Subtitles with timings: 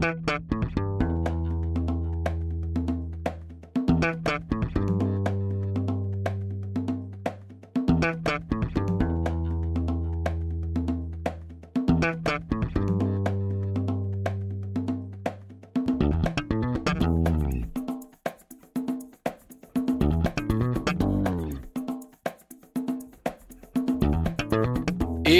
[0.00, 0.59] Thank you.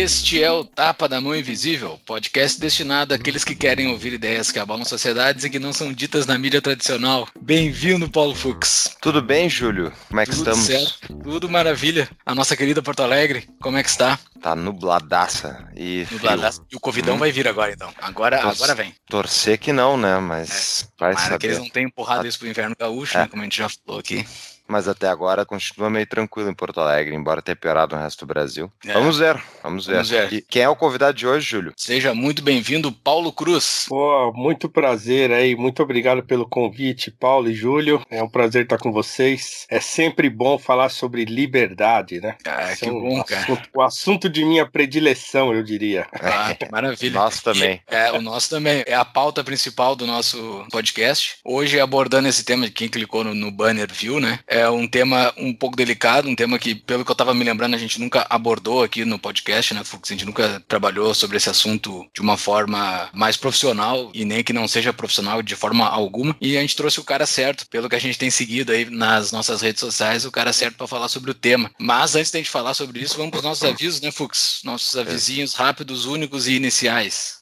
[0.01, 4.59] Este é o Tapa da Mão Invisível, podcast destinado àqueles que querem ouvir ideias que
[4.59, 7.29] abalam sociedades e que não são ditas na mídia tradicional.
[7.39, 8.97] Bem-vindo, Paulo Fux.
[9.03, 9.93] Tudo bem, Júlio?
[10.09, 10.65] Como é que Tudo estamos?
[10.67, 11.17] certo?
[11.23, 12.09] Tudo maravilha.
[12.25, 14.19] A nossa querida Porto Alegre, como é que está?
[14.41, 16.19] Tá nubladaça e frio.
[16.19, 16.65] Nubladaço.
[16.73, 17.19] E o Covidão Hum.
[17.19, 17.93] vai vir agora, então.
[18.01, 18.57] Agora, Nossa.
[18.65, 18.95] agora vem.
[19.07, 20.19] Torcer que não, né?
[20.19, 21.67] Mas vai Para que eles saber.
[21.67, 23.23] não tenham empurrado isso pro inverno gaúcho, É.
[23.23, 24.25] né, como a gente já falou aqui.
[24.71, 28.29] Mas até agora continua meio tranquilo em Porto Alegre, embora tenha piorado no resto do
[28.29, 28.71] Brasil.
[28.87, 28.93] É.
[28.93, 29.95] Vamos ver, vamos ver.
[29.95, 30.33] Vamos ver.
[30.33, 31.73] E quem é o convidado de hoje, Júlio?
[31.77, 33.87] Seja muito bem-vindo, Paulo Cruz.
[33.89, 38.01] Pô, muito prazer aí, muito obrigado pelo convite, Paulo e Júlio.
[38.11, 39.67] É um prazer estar com vocês.
[39.69, 42.37] É sempre bom falar sobre liberdade, né?
[42.47, 43.43] Ah, Esse que é um bom, cara.
[43.43, 46.07] assunto- o assunto de minha predileção, eu diria.
[46.23, 47.13] Ah, que maravilha.
[47.19, 47.81] Nós também.
[47.89, 48.85] É, o nosso também.
[48.87, 51.39] É a pauta principal do nosso podcast.
[51.45, 54.39] Hoje, abordando esse tema, quem clicou no, no banner viu, né?
[54.47, 57.75] É um tema um pouco delicado, um tema que, pelo que eu tava me lembrando,
[57.75, 60.11] a gente nunca abordou aqui no podcast, né, Fux?
[60.11, 64.53] A gente nunca trabalhou sobre esse assunto de uma forma mais profissional e nem que
[64.53, 66.37] não seja profissional de forma alguma.
[66.41, 69.33] E a gente trouxe o cara certo, pelo que a gente tem seguido aí nas
[69.33, 71.71] nossas redes sociais, o cara certo para falar sobre o tema.
[71.79, 74.61] Mas antes da gente falar sobre isso, vamos pros nossos avisos, né, Fux?
[74.65, 77.39] Nossos avisinhos rápidos, únicos e iniciais.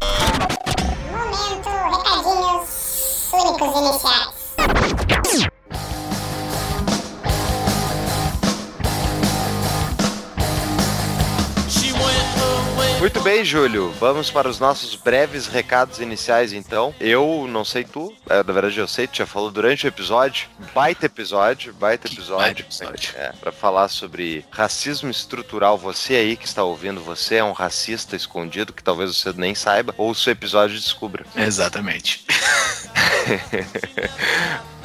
[1.11, 4.39] Momento, recadinhos únicos iniciais.
[12.99, 13.93] Muito bem, Júlio.
[14.01, 16.93] Vamos para os nossos breves recados iniciais, então.
[16.99, 20.49] Eu não sei tu, é, na verdade eu sei, tu já falou durante o episódio.
[20.75, 22.39] Baita episódio, baita episódio.
[22.39, 23.15] baita episódio.
[23.17, 25.79] É, para falar sobre racismo estrutural.
[25.79, 29.95] Você aí que está ouvindo, você é um racista escondido que talvez você nem saiba,
[29.97, 31.25] ou o seu episódio descubra.
[31.37, 32.27] Exatamente.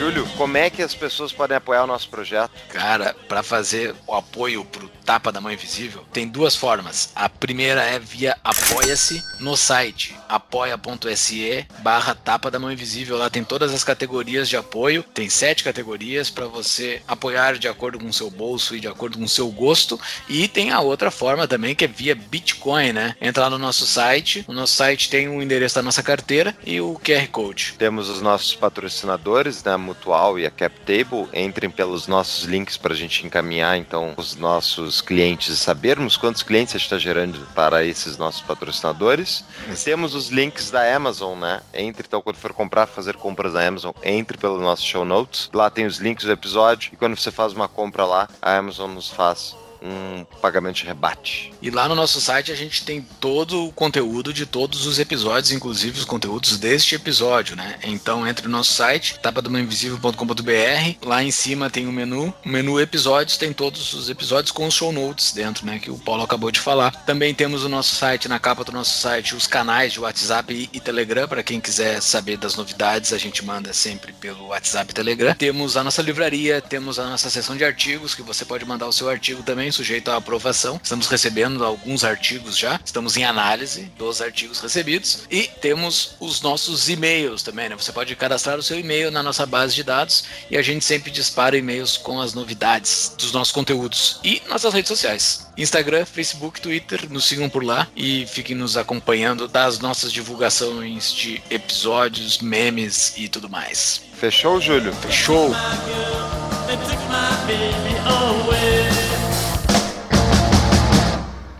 [0.00, 2.50] Júlio, como é que as pessoas podem apoiar o nosso projeto?
[2.70, 7.10] Cara, para fazer o apoio pro Tapa da Mão Invisível, tem duas formas.
[7.16, 13.18] A primeira é via Apoia-se no site apoia.se barra Tapa da Mão Invisível.
[13.18, 15.02] Lá tem todas as categorias de apoio.
[15.02, 19.18] Tem sete categorias para você apoiar de acordo com o seu bolso e de acordo
[19.18, 20.00] com o seu gosto.
[20.28, 23.16] E tem a outra forma também, que é via Bitcoin, né?
[23.20, 24.44] Entra lá no nosso site.
[24.46, 27.74] O nosso site tem o endereço da nossa carteira e o QR Code.
[27.76, 31.28] Temos os nossos patrocinadores, né, a Mutual e a CapTable.
[31.34, 36.74] Entrem pelos nossos links para a gente encaminhar, então, os nossos clientes, sabermos quantos clientes
[36.74, 39.44] a gente está gerando para esses nossos patrocinadores.
[39.84, 41.60] Temos os links da Amazon, né?
[41.72, 45.50] Entre, então, quando for comprar, fazer compras na Amazon, entre pelo nosso show notes.
[45.52, 46.90] Lá tem os links do episódio.
[46.92, 51.52] E quando você faz uma compra lá, a Amazon nos faz um pagamento de rebate.
[51.62, 55.52] E lá no nosso site a gente tem todo o conteúdo de todos os episódios,
[55.52, 57.78] inclusive os conteúdos deste episódio, né?
[57.82, 63.36] Então entre no nosso site, tapadomainvisível.com.br, lá em cima tem o menu, o menu episódios,
[63.36, 65.78] tem todos os episódios com os show notes dentro, né?
[65.78, 66.90] Que o Paulo acabou de falar.
[67.04, 70.68] Também temos o nosso site, na capa do nosso site, os canais de WhatsApp e,
[70.72, 74.94] e Telegram, para quem quiser saber das novidades, a gente manda sempre pelo WhatsApp e
[74.94, 75.34] Telegram.
[75.34, 78.92] Temos a nossa livraria, temos a nossa seção de artigos, que você pode mandar o
[78.92, 80.80] seu artigo também, sujeito à aprovação.
[80.82, 86.88] Estamos recebendo alguns artigos já, estamos em análise dos artigos recebidos e temos os nossos
[86.88, 87.76] e-mails também, né?
[87.76, 91.10] Você pode cadastrar o seu e-mail na nossa base de dados e a gente sempre
[91.10, 95.46] dispara e-mails com as novidades dos nossos conteúdos e nossas redes sociais.
[95.56, 101.42] Instagram, Facebook, Twitter, nos sigam por lá e fiquem nos acompanhando das nossas divulgações de
[101.50, 104.00] episódios, memes e tudo mais.
[104.14, 104.92] Fechou, Júlio?
[104.94, 105.50] Fechou!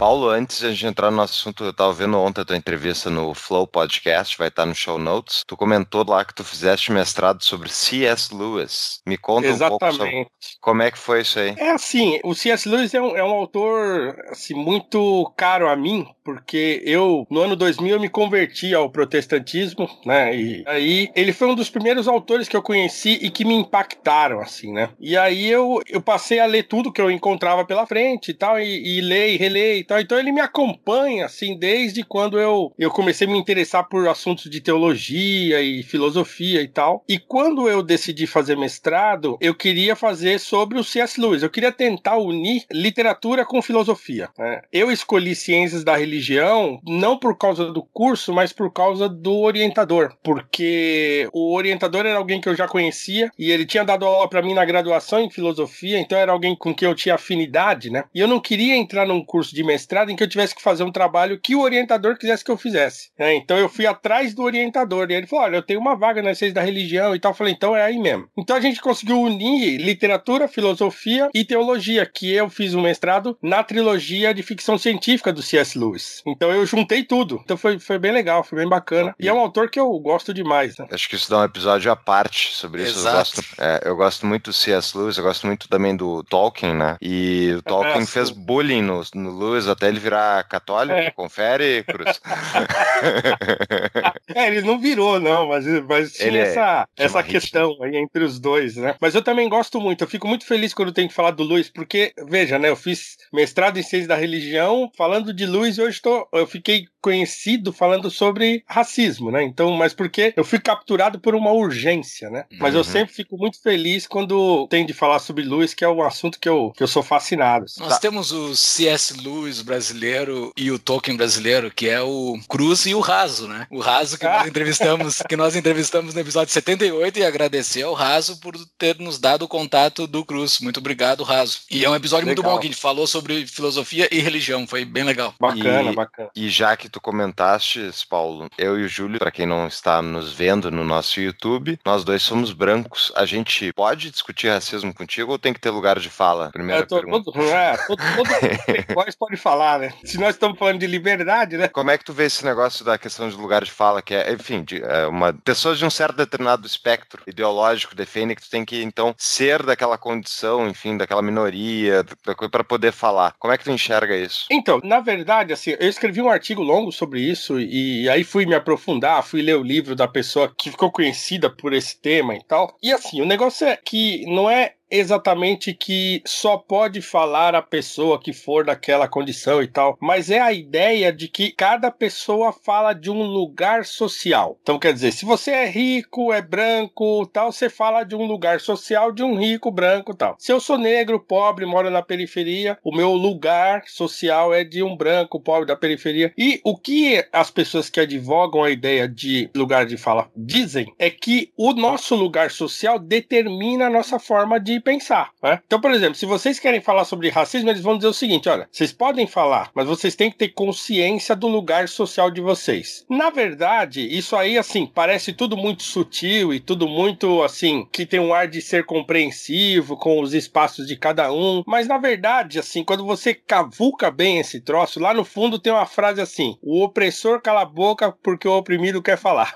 [0.00, 3.10] Paulo, antes de a gente entrar no assunto, eu tava vendo ontem a tua entrevista
[3.10, 5.42] no Flow Podcast, vai estar no show notes.
[5.46, 8.34] Tu comentou lá que tu fizeste mestrado sobre C.S.
[8.34, 9.02] Lewis.
[9.06, 10.30] Me conta um pouco sobre Exatamente.
[10.58, 11.54] como é que foi isso aí.
[11.58, 12.66] É assim, o C.S.
[12.66, 17.54] Lewis é um, é um autor assim, muito caro a mim, porque eu, no ano
[17.54, 20.34] 2000, eu me converti ao protestantismo, né?
[20.34, 24.40] E aí ele foi um dos primeiros autores que eu conheci e que me impactaram,
[24.40, 24.88] assim, né?
[24.98, 28.58] E aí eu, eu passei a ler tudo que eu encontrava pela frente e tal,
[28.58, 30.00] e, e ler e reler e tal.
[30.00, 34.48] Então ele me acompanha, assim, desde quando eu, eu comecei a me interessar por assuntos
[34.48, 37.04] de teologia e filosofia e tal.
[37.08, 41.20] E quando eu decidi fazer mestrado, eu queria fazer sobre o C.S.
[41.20, 41.42] Lewis.
[41.42, 44.28] Eu queria tentar unir literatura com filosofia.
[44.38, 44.62] Né?
[44.72, 50.14] Eu escolhi ciências da religião não por causa do curso, mas por causa do orientador.
[50.22, 54.42] Porque o orientador era alguém que eu já conhecia e ele tinha dado aula para
[54.42, 58.04] mim na graduação em filosofia, então era alguém com quem eu tinha afinidade, né?
[58.14, 59.79] E eu não queria entrar num curso de mestrado
[60.10, 63.10] em que eu tivesse que fazer um trabalho que o orientador quisesse que eu fizesse.
[63.18, 63.34] Né?
[63.34, 66.34] Então eu fui atrás do orientador e ele falou: Olha, eu tenho uma vaga na
[66.34, 67.32] ciência da religião e tal.
[67.32, 68.28] Eu falei: Então é aí mesmo.
[68.36, 73.62] Então a gente conseguiu unir literatura, filosofia e teologia, que eu fiz um mestrado na
[73.62, 75.78] trilogia de ficção científica do C.S.
[75.78, 76.22] Lewis.
[76.26, 77.40] Então eu juntei tudo.
[77.44, 79.14] Então foi, foi bem legal, foi bem bacana.
[79.18, 80.76] E é um autor que eu gosto demais.
[80.76, 80.86] Né?
[80.90, 83.06] Acho que isso dá um episódio à parte sobre isso.
[83.06, 84.96] Eu gosto, é, eu gosto muito do C.S.
[84.96, 86.96] Lewis, eu gosto muito também do Tolkien, né?
[87.00, 90.98] E o Tolkien é, fez bullying no, no Lewis até ele virar católico.
[90.98, 91.10] É.
[91.10, 92.20] Confere, Cruz.
[94.34, 98.24] é, ele não virou, não, mas, mas tinha ele é essa, essa questão aí entre
[98.24, 98.94] os dois, né?
[99.00, 101.70] Mas eu também gosto muito, eu fico muito feliz quando tenho que falar do Lewis,
[101.70, 102.68] porque, veja, né?
[102.68, 107.72] Eu fiz mestrado em ciência da religião, falando de Lewis, hoje estou, eu fiquei conhecido
[107.72, 109.42] falando sobre racismo, né?
[109.42, 112.44] Então, mas porque eu fui capturado por uma urgência, né?
[112.58, 112.84] Mas eu uhum.
[112.84, 116.48] sempre fico muito feliz quando tem de falar sobre Lewis, que é um assunto que
[116.48, 117.64] eu, que eu sou fascinado.
[117.78, 117.98] Nós tá.
[117.98, 119.14] temos o C.S.
[119.14, 123.66] Lewis brasileiro e o Tolkien brasileiro, que é o Cruz e o Raso, né?
[123.70, 124.38] O Raso que ah.
[124.38, 129.18] nós entrevistamos, que nós entrevistamos no episódio 78 e agradecer ao Raso por ter nos
[129.18, 130.60] dado o contato do Cruz.
[130.60, 131.60] Muito obrigado, Raso.
[131.70, 132.44] E é um episódio legal.
[132.44, 135.34] muito bom que ele falou sobre filosofia e religião, foi bem legal.
[135.40, 136.30] Bacana, e, bacana.
[136.36, 140.32] E já que tu comentaste, Paulo, eu e o Júlio, para quem não está nos
[140.32, 143.12] vendo no nosso YouTube, nós dois somos brancos.
[143.16, 146.50] A gente pode discutir racismo contigo ou tem que ter lugar de fala?
[146.50, 147.30] Primeira é, tô, pergunta.
[147.32, 149.92] Todo, é, todo, todo pode falar, né?
[150.04, 151.68] Se nós estamos falando de liberdade, né?
[151.68, 154.32] Como é que tu vê esse negócio da questão de lugar de fala, que é,
[154.32, 158.64] enfim, de, é uma pessoas de um certo determinado espectro ideológico defendem que tu tem
[158.64, 162.04] que então ser daquela condição, enfim, daquela minoria,
[162.50, 163.34] para poder falar.
[163.38, 164.46] Como é que tu enxerga isso?
[164.50, 168.54] Então, na verdade, assim, eu escrevi um artigo longo sobre isso e aí fui me
[168.54, 172.76] aprofundar, fui ler o livro da pessoa que ficou conhecida por esse tema e tal.
[172.80, 178.20] E assim, o negócio é que não é exatamente que só pode falar a pessoa
[178.20, 182.92] que for daquela condição e tal, mas é a ideia de que cada pessoa fala
[182.92, 184.58] de um lugar social.
[184.62, 188.60] Então, quer dizer, se você é rico, é branco, tal, você fala de um lugar
[188.60, 190.36] social de um rico branco, tal.
[190.38, 194.96] Se eu sou negro, pobre, moro na periferia, o meu lugar social é de um
[194.96, 196.32] branco, pobre da periferia.
[196.36, 201.10] E o que as pessoas que advogam a ideia de lugar de fala dizem é
[201.10, 205.30] que o nosso lugar social determina a nossa forma de pensar.
[205.42, 205.60] Né?
[205.66, 208.68] Então, por exemplo, se vocês querem falar sobre racismo, eles vão dizer o seguinte: olha,
[208.70, 213.04] vocês podem falar, mas vocês têm que ter consciência do lugar social de vocês.
[213.08, 218.20] Na verdade, isso aí, assim, parece tudo muito sutil e tudo muito, assim, que tem
[218.20, 221.62] um ar de ser compreensivo com os espaços de cada um.
[221.66, 225.86] Mas, na verdade, assim, quando você cavuca bem esse troço, lá no fundo tem uma
[225.86, 229.54] frase assim: o opressor cala a boca porque o oprimido quer falar.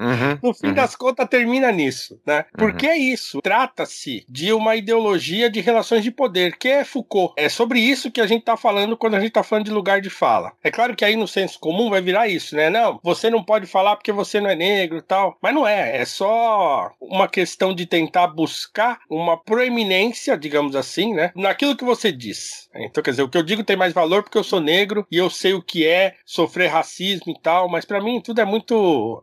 [0.00, 0.74] Uhum, no fim uhum.
[0.74, 2.46] das contas, termina nisso, né?
[2.56, 3.40] Porque é isso.
[3.42, 7.34] Trata-se de uma ideologia de relações de poder, que é Foucault.
[7.36, 10.00] É sobre isso que a gente tá falando quando a gente tá falando de lugar
[10.00, 10.52] de fala.
[10.64, 12.70] É claro que aí no senso comum vai virar isso, né?
[12.70, 15.36] Não, você não pode falar porque você não é negro e tal.
[15.42, 15.98] Mas não é.
[15.98, 21.30] É só uma questão de tentar buscar uma proeminência, digamos assim, né?
[21.34, 22.68] Naquilo que você diz.
[22.74, 25.16] Então, quer dizer, o que eu digo tem mais valor porque eu sou negro e
[25.16, 29.22] eu sei o que é sofrer racismo e tal, mas para mim tudo é muito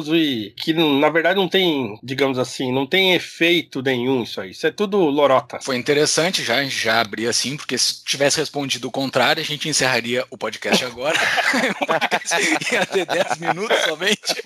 [0.00, 4.50] e que na verdade não tem, digamos assim, não tem efeito nenhum isso aí.
[4.50, 5.58] Isso é tudo lorota.
[5.62, 10.24] Foi interessante já, já abrir assim, porque se tivesse respondido o contrário, a gente encerraria
[10.30, 11.18] o podcast agora.
[11.80, 14.42] o podcast ia ter 10 minutos somente.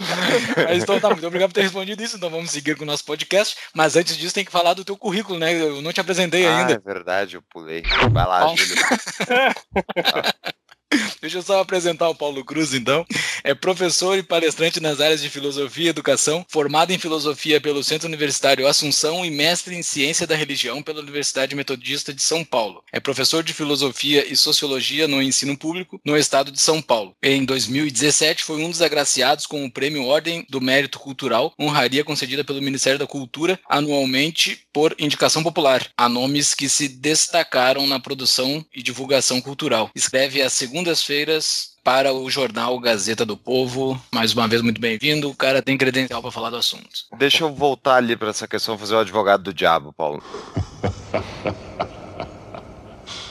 [0.57, 2.17] Mas então tá, muito obrigado por ter respondido isso.
[2.17, 3.57] Então vamos seguir com o nosso podcast.
[3.75, 5.53] Mas antes disso, tem que falar do teu currículo, né?
[5.55, 6.73] Eu não te apresentei ah, ainda.
[6.75, 7.83] É verdade, eu pulei.
[8.11, 8.76] Vai lá, Júlio.
[11.21, 13.05] Deixa eu só apresentar o Paulo Cruz, então.
[13.43, 18.09] É professor e palestrante nas áreas de filosofia e educação, formado em filosofia pelo Centro
[18.09, 22.83] Universitário Assunção e mestre em ciência da religião pela Universidade Metodista de São Paulo.
[22.93, 27.14] É professor de filosofia e sociologia no ensino público no estado de São Paulo.
[27.23, 32.45] Em 2017, foi um dos agraciados com o Prêmio Ordem do Mérito Cultural, honraria concedida
[32.45, 38.64] pelo Ministério da Cultura anualmente por indicação popular, a nomes que se destacaram na produção
[38.75, 39.90] e divulgação cultural.
[39.95, 43.99] Escreve a segunda segundas-feiras para o jornal Gazeta do Povo.
[44.12, 45.30] Mais uma vez, muito bem-vindo.
[45.30, 47.06] O cara tem credencial para falar do assunto.
[47.16, 50.23] Deixa eu voltar ali para essa questão, fazer o advogado do diabo, Paulo.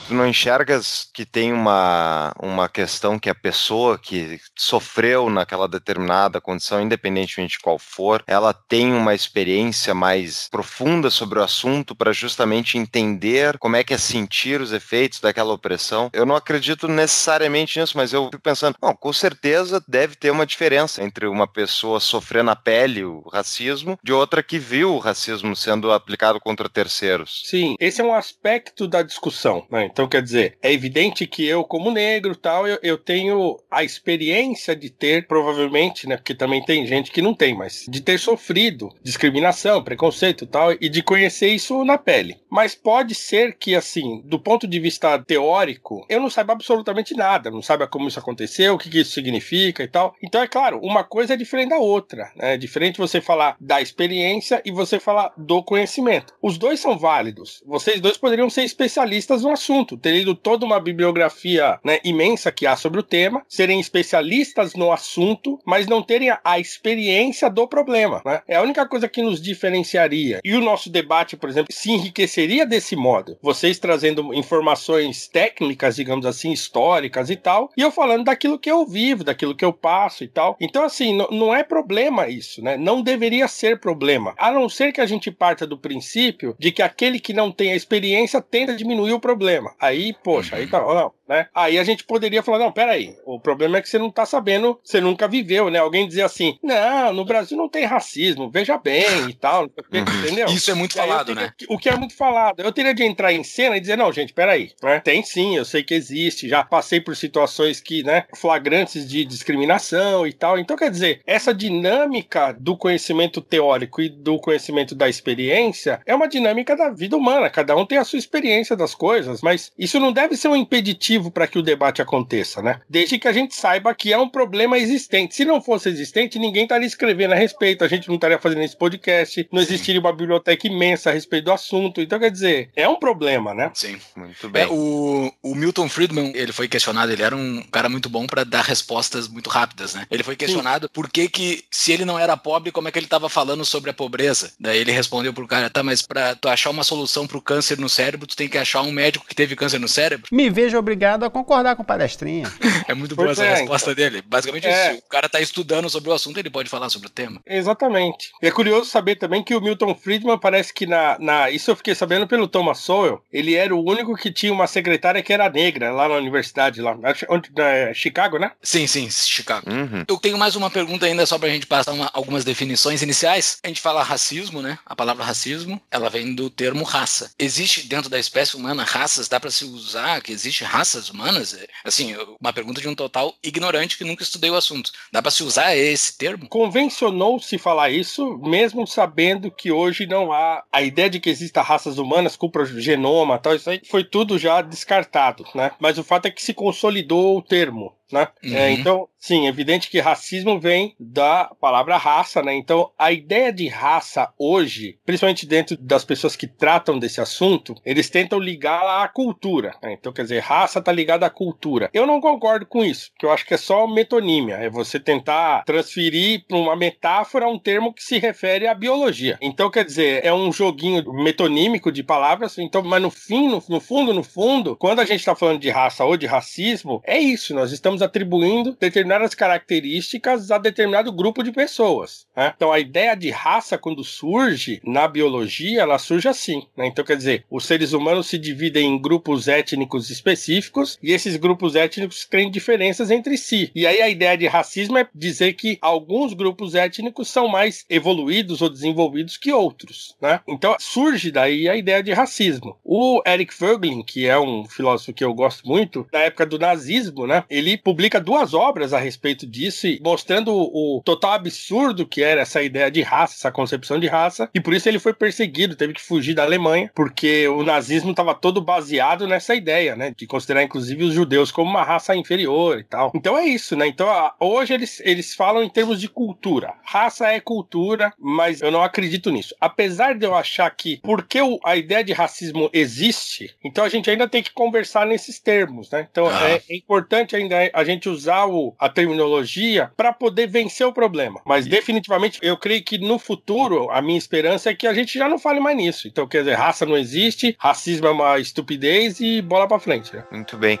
[0.06, 6.40] Tu não enxergas que tem uma, uma questão que a pessoa que sofreu naquela determinada
[6.40, 12.12] condição, independentemente de qual for, ela tem uma experiência mais profunda sobre o assunto para
[12.12, 16.08] justamente entender como é que é sentir os efeitos daquela opressão?
[16.12, 20.46] Eu não acredito necessariamente nisso, mas eu fico pensando, não, com certeza deve ter uma
[20.46, 25.56] diferença entre uma pessoa sofrer na pele o racismo de outra que viu o racismo
[25.56, 27.42] sendo aplicado contra terceiros.
[27.44, 29.90] Sim, esse é um aspecto da discussão, né?
[29.96, 34.76] Então, quer dizer, é evidente que eu, como negro tal, eu, eu tenho a experiência
[34.76, 36.18] de ter, provavelmente, né?
[36.18, 40.90] Porque também tem gente que não tem, mas de ter sofrido discriminação, preconceito tal, e
[40.90, 42.36] de conhecer isso na pele.
[42.50, 47.50] Mas pode ser que, assim, do ponto de vista teórico, eu não saiba absolutamente nada,
[47.50, 50.14] não saiba como isso aconteceu, o que, que isso significa e tal.
[50.22, 52.52] Então, é claro, uma coisa é diferente da outra, né?
[52.52, 56.34] É diferente você falar da experiência e você falar do conhecimento.
[56.42, 57.62] Os dois são válidos.
[57.64, 62.66] Vocês dois poderiam ser especialistas no assunto, ter lido toda uma bibliografia né, imensa que
[62.66, 68.22] há sobre o tema, serem especialistas no assunto, mas não terem a experiência do problema.
[68.24, 68.40] Né?
[68.48, 70.40] É a única coisa que nos diferenciaria.
[70.42, 73.36] E o nosso debate, por exemplo, se enriqueceria desse modo.
[73.42, 78.86] Vocês trazendo informações técnicas, digamos assim, históricas e tal, e eu falando daquilo que eu
[78.86, 80.56] vivo, daquilo que eu passo e tal.
[80.60, 82.76] Então, assim, não é problema isso, né?
[82.76, 84.34] Não deveria ser problema.
[84.38, 87.72] A não ser que a gente parta do princípio de que aquele que não tem
[87.72, 89.74] a experiência tenta diminuir o problema.
[89.78, 91.48] Aí, poxa, aí tá, não, né?
[91.54, 94.78] Aí a gente poderia falar, não, peraí, o problema é que você não tá sabendo,
[94.82, 95.78] você nunca viveu, né?
[95.78, 100.00] Alguém dizer assim, não, no Brasil não tem racismo, veja bem e tal, Uhum.
[100.24, 100.46] entendeu?
[100.48, 101.52] Isso é muito falado, teria né?
[101.68, 102.60] O que é muito falado.
[102.60, 105.00] Eu teria de entrar em cena e dizer, não, gente, peraí, né?
[105.00, 110.26] Tem sim, eu sei que existe, já passei por situações que, né, flagrantes de discriminação
[110.26, 110.58] e tal.
[110.58, 116.28] Então, quer dizer, essa dinâmica do conhecimento teórico e do conhecimento da experiência é uma
[116.28, 117.48] dinâmica da vida humana.
[117.50, 121.15] Cada um tem a sua experiência das coisas, mas isso não deve ser um impeditivo
[121.30, 122.80] para que o debate aconteça, né?
[122.88, 125.34] Desde que a gente saiba que é um problema existente.
[125.34, 128.76] Se não fosse existente, ninguém estaria escrevendo a respeito, a gente não estaria fazendo esse
[128.76, 132.00] podcast, não existiria uma biblioteca imensa a respeito do assunto.
[132.00, 133.70] Então, quer dizer, é um problema, né?
[133.74, 133.98] Sim.
[134.14, 134.62] Muito bem.
[134.62, 138.44] É, o, o Milton Friedman, ele foi questionado, ele era um cara muito bom pra
[138.44, 140.06] dar respostas muito rápidas, né?
[140.10, 143.06] Ele foi questionado por que que, se ele não era pobre, como é que ele
[143.06, 144.52] tava falando sobre a pobreza?
[144.58, 147.88] Daí ele respondeu pro cara, tá, mas pra tu achar uma solução pro câncer no
[147.88, 150.28] cérebro, tu tem que achar um médico que teve câncer no cérebro?
[150.32, 152.50] Me vejo obrigado a concordar com o palestrinha.
[152.88, 154.22] É muito boa essa é, resposta dele.
[154.26, 154.70] Basicamente, É.
[154.70, 157.40] isso, se o cara tá estudando sobre o assunto, ele pode falar sobre o tema.
[157.46, 158.30] Exatamente.
[158.42, 161.50] E é curioso saber também que o Milton Friedman parece que na, na.
[161.50, 163.20] Isso eu fiquei sabendo pelo Thomas Sowell.
[163.32, 166.96] Ele era o único que tinha uma secretária que era negra lá na universidade, lá.
[167.28, 168.52] Onde, na Chicago, né?
[168.62, 169.70] Sim, sim, Chicago.
[169.70, 170.04] Uhum.
[170.08, 173.58] Eu tenho mais uma pergunta ainda só pra gente passar uma- algumas definições iniciais.
[173.62, 174.78] A gente fala racismo, né?
[174.86, 177.30] A palavra racismo, ela vem do termo raça.
[177.38, 179.28] Existe dentro da espécie humana raças?
[179.28, 180.64] Dá pra se usar que existe
[180.96, 181.54] raças humanas?
[181.54, 184.90] É, Assim, uma pergunta de um total ignorante que nunca estudei o assunto.
[185.12, 186.48] Dá pra se usar esse termo?
[186.48, 191.98] Convencionou-se falar isso, mesmo sabendo que hoje não há a ideia de que exista raças
[191.98, 195.72] humanas, culpa genoma tal, isso aí foi tudo já descartado, né?
[195.78, 197.94] Mas o fato é que se consolidou o termo.
[198.12, 198.28] Né?
[198.44, 198.56] Uhum.
[198.56, 202.54] É, então, sim, é evidente que racismo vem da palavra raça, né?
[202.54, 208.08] Então, a ideia de raça hoje, principalmente dentro das pessoas que tratam desse assunto, eles
[208.08, 209.74] tentam ligá-la à cultura.
[209.82, 209.92] né?
[209.92, 211.90] Então, quer dizer, raça está ligada à cultura.
[211.92, 214.54] Eu não concordo com isso, porque eu acho que é só metonímia.
[214.54, 219.38] É você tentar transferir para uma metáfora um termo que se refere à biologia.
[219.40, 222.58] Então, quer dizer, é um joguinho metonímico de palavras.
[222.58, 225.70] Então, mas no fim, no, no fundo, no fundo, quando a gente está falando de
[225.70, 227.54] raça ou de racismo, é isso.
[227.54, 232.26] Nós estamos atribuindo determinadas características a determinado grupo de pessoas.
[232.36, 232.52] né?
[232.56, 236.66] Então, a ideia de raça, quando surge na biologia, ela surge assim.
[236.76, 236.86] né?
[236.86, 241.74] Então, quer dizer, os seres humanos se dividem em grupos étnicos específicos e esses grupos
[241.74, 243.70] étnicos têm diferenças entre si.
[243.74, 248.62] E aí a ideia de racismo é dizer que alguns grupos étnicos são mais evoluídos
[248.62, 250.16] ou desenvolvidos que outros.
[250.20, 250.40] Né?
[250.46, 252.76] Então, surge daí a ideia de racismo.
[252.84, 257.26] O Eric Voegelin, que é um filósofo que eu gosto muito, na época do nazismo,
[257.26, 257.44] né?
[257.50, 262.90] Ele publica duas obras a respeito disso, mostrando o total absurdo que era essa ideia
[262.90, 266.34] de raça, essa concepção de raça, e por isso ele foi perseguido, teve que fugir
[266.34, 271.14] da Alemanha, porque o nazismo estava todo baseado nessa ideia, né, de considerar inclusive os
[271.14, 273.12] judeus como uma raça inferior e tal.
[273.14, 273.86] Então é isso, né?
[273.86, 276.74] Então a- hoje eles, eles falam em termos de cultura.
[276.82, 279.54] Raça é cultura, mas eu não acredito nisso.
[279.60, 284.10] Apesar de eu achar que porque o- a ideia de racismo existe, então a gente
[284.10, 286.08] ainda tem que conversar nesses termos, né?
[286.10, 286.50] Então Ah.
[286.50, 291.42] é, é importante ainda a gente usar o, a terminologia para poder vencer o problema.
[291.44, 295.28] Mas definitivamente eu creio que no futuro a minha esperança é que a gente já
[295.28, 296.08] não fale mais nisso.
[296.08, 300.16] Então, quer dizer, raça não existe, racismo é uma estupidez e bola para frente.
[300.16, 300.24] Né?
[300.32, 300.80] Muito bem.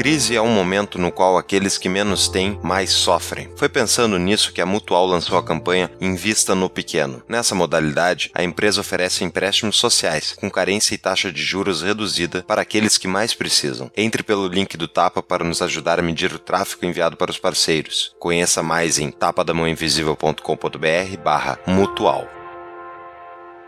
[0.00, 3.50] Crise é um momento no qual aqueles que menos têm mais sofrem.
[3.54, 7.22] Foi pensando nisso que a Mutual lançou a campanha Invista no Pequeno.
[7.28, 12.62] Nessa modalidade, a empresa oferece empréstimos sociais, com carência e taxa de juros reduzida para
[12.62, 13.90] aqueles que mais precisam.
[13.94, 17.38] Entre pelo link do Tapa para nos ajudar a medir o tráfego enviado para os
[17.38, 18.14] parceiros.
[18.18, 22.39] Conheça mais em tapadamãoinvisível.com.br barra mutual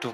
[0.03, 0.13] tu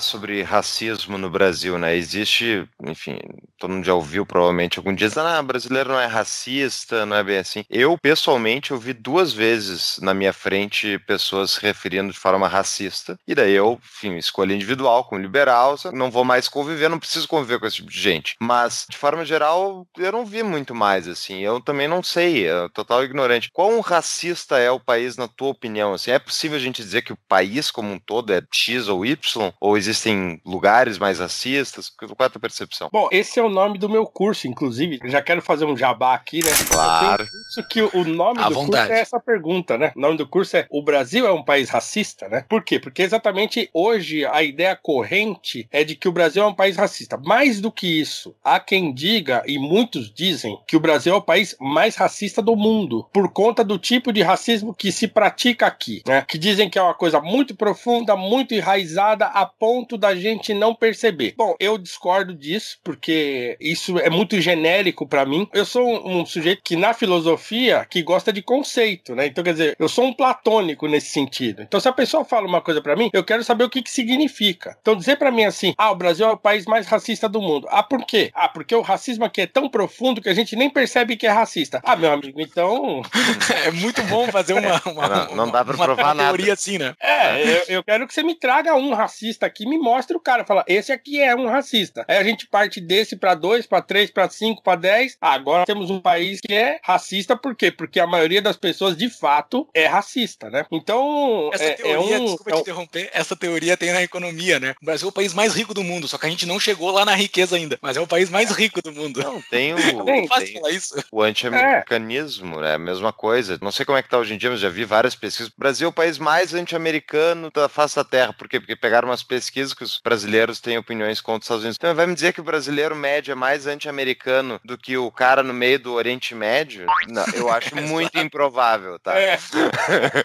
[0.00, 1.96] sobre racismo no Brasil, né?
[1.96, 3.18] Existe, enfim,
[3.58, 7.38] todo mundo já ouviu provavelmente algum dia, ah, brasileiro não é racista, não é bem
[7.38, 7.64] assim.
[7.70, 13.34] Eu, pessoalmente, ouvi duas vezes na minha frente pessoas se referindo de forma racista, e
[13.34, 17.66] daí eu, enfim, escolha individual, como liberal, não vou mais conviver, não preciso conviver com
[17.66, 18.36] esse tipo de gente.
[18.42, 21.40] Mas, de forma geral, eu não vi muito mais, assim.
[21.40, 23.48] Eu também não sei, é total ignorante.
[23.52, 25.94] Quão racista é o país, na tua opinião?
[25.94, 29.06] Assim, é possível a gente dizer que o país como um todo é X ou
[29.06, 29.29] Y?
[29.60, 31.88] Ou existem lugares mais racistas?
[31.88, 32.88] Qual é a tua percepção?
[32.92, 34.98] Bom, esse é o nome do meu curso, inclusive.
[35.04, 36.50] Já quero fazer um jabá aqui, né?
[36.70, 37.24] Claro.
[37.48, 38.88] Isso que o nome À do vontade.
[38.88, 39.92] curso é essa pergunta, né?
[39.96, 42.44] O nome do curso é O Brasil é um país racista, né?
[42.48, 42.78] Por quê?
[42.78, 47.16] Porque exatamente hoje a ideia corrente é de que o Brasil é um país racista.
[47.16, 51.22] Mais do que isso, há quem diga, e muitos dizem, que o Brasil é o
[51.22, 56.02] país mais racista do mundo, por conta do tipo de racismo que se pratica aqui,
[56.06, 56.24] né?
[56.26, 60.74] Que dizem que é uma coisa muito profunda, muito enraizada, a ponto da gente não
[60.74, 61.34] perceber.
[61.36, 65.48] Bom, eu discordo disso, porque isso é muito genérico pra mim.
[65.52, 69.26] Eu sou um, um sujeito que, na filosofia, que gosta de conceito, né?
[69.26, 71.62] Então, quer dizer, eu sou um platônico nesse sentido.
[71.62, 73.90] Então, se a pessoa fala uma coisa pra mim, eu quero saber o que, que
[73.90, 74.76] significa.
[74.80, 77.66] Então, dizer pra mim assim, ah, o Brasil é o país mais racista do mundo.
[77.70, 78.30] Ah, por quê?
[78.34, 81.30] Ah, porque o racismo aqui é tão profundo que a gente nem percebe que é
[81.30, 81.80] racista.
[81.84, 83.02] Ah, meu amigo, então.
[83.64, 86.28] É muito bom fazer uma, uma, Não- não dá pra uma provar nada.
[86.36, 86.94] teoria assim, né?
[87.00, 90.44] É, eu, eu quero que você me traga um racista aqui, me mostre o cara,
[90.44, 92.04] fala, esse aqui é um racista.
[92.08, 95.16] Aí a gente parte desse pra dois, pra três, pra cinco, pra dez.
[95.20, 97.70] Ah, agora temos um país que é racista, por quê?
[97.70, 100.64] Porque a maioria das pessoas, de fato, é racista, né?
[100.70, 102.24] Então, Essa é, é teoria, um.
[102.24, 104.74] desculpa é te um- interromper, essa teoria tem na economia, né?
[104.80, 106.90] O Brasil é o país mais rico do mundo, só que a gente não chegou
[106.90, 109.20] lá na riqueza ainda, mas é o país mais rico do mundo.
[109.22, 110.94] Não, tem o, Tem, É fácil tem falar isso.
[111.10, 113.58] o anti-americanismo, é a mesma coisa.
[113.60, 115.50] Não sei como é que tá hoje em dia, mas já vi várias pesquisas.
[115.52, 118.32] O Brasil é o país mais anti-americano da face da Terra.
[118.32, 118.60] Por quê?
[118.60, 121.76] Porque pegaram umas pesquisas que os brasileiros têm opiniões contra os Estados Unidos.
[121.78, 125.42] Então vai me dizer que o brasileiro médio é mais anti-americano do que o cara
[125.42, 126.86] no meio do Oriente Médio?
[127.08, 129.18] Não, eu acho muito improvável, tá?
[129.18, 129.38] É.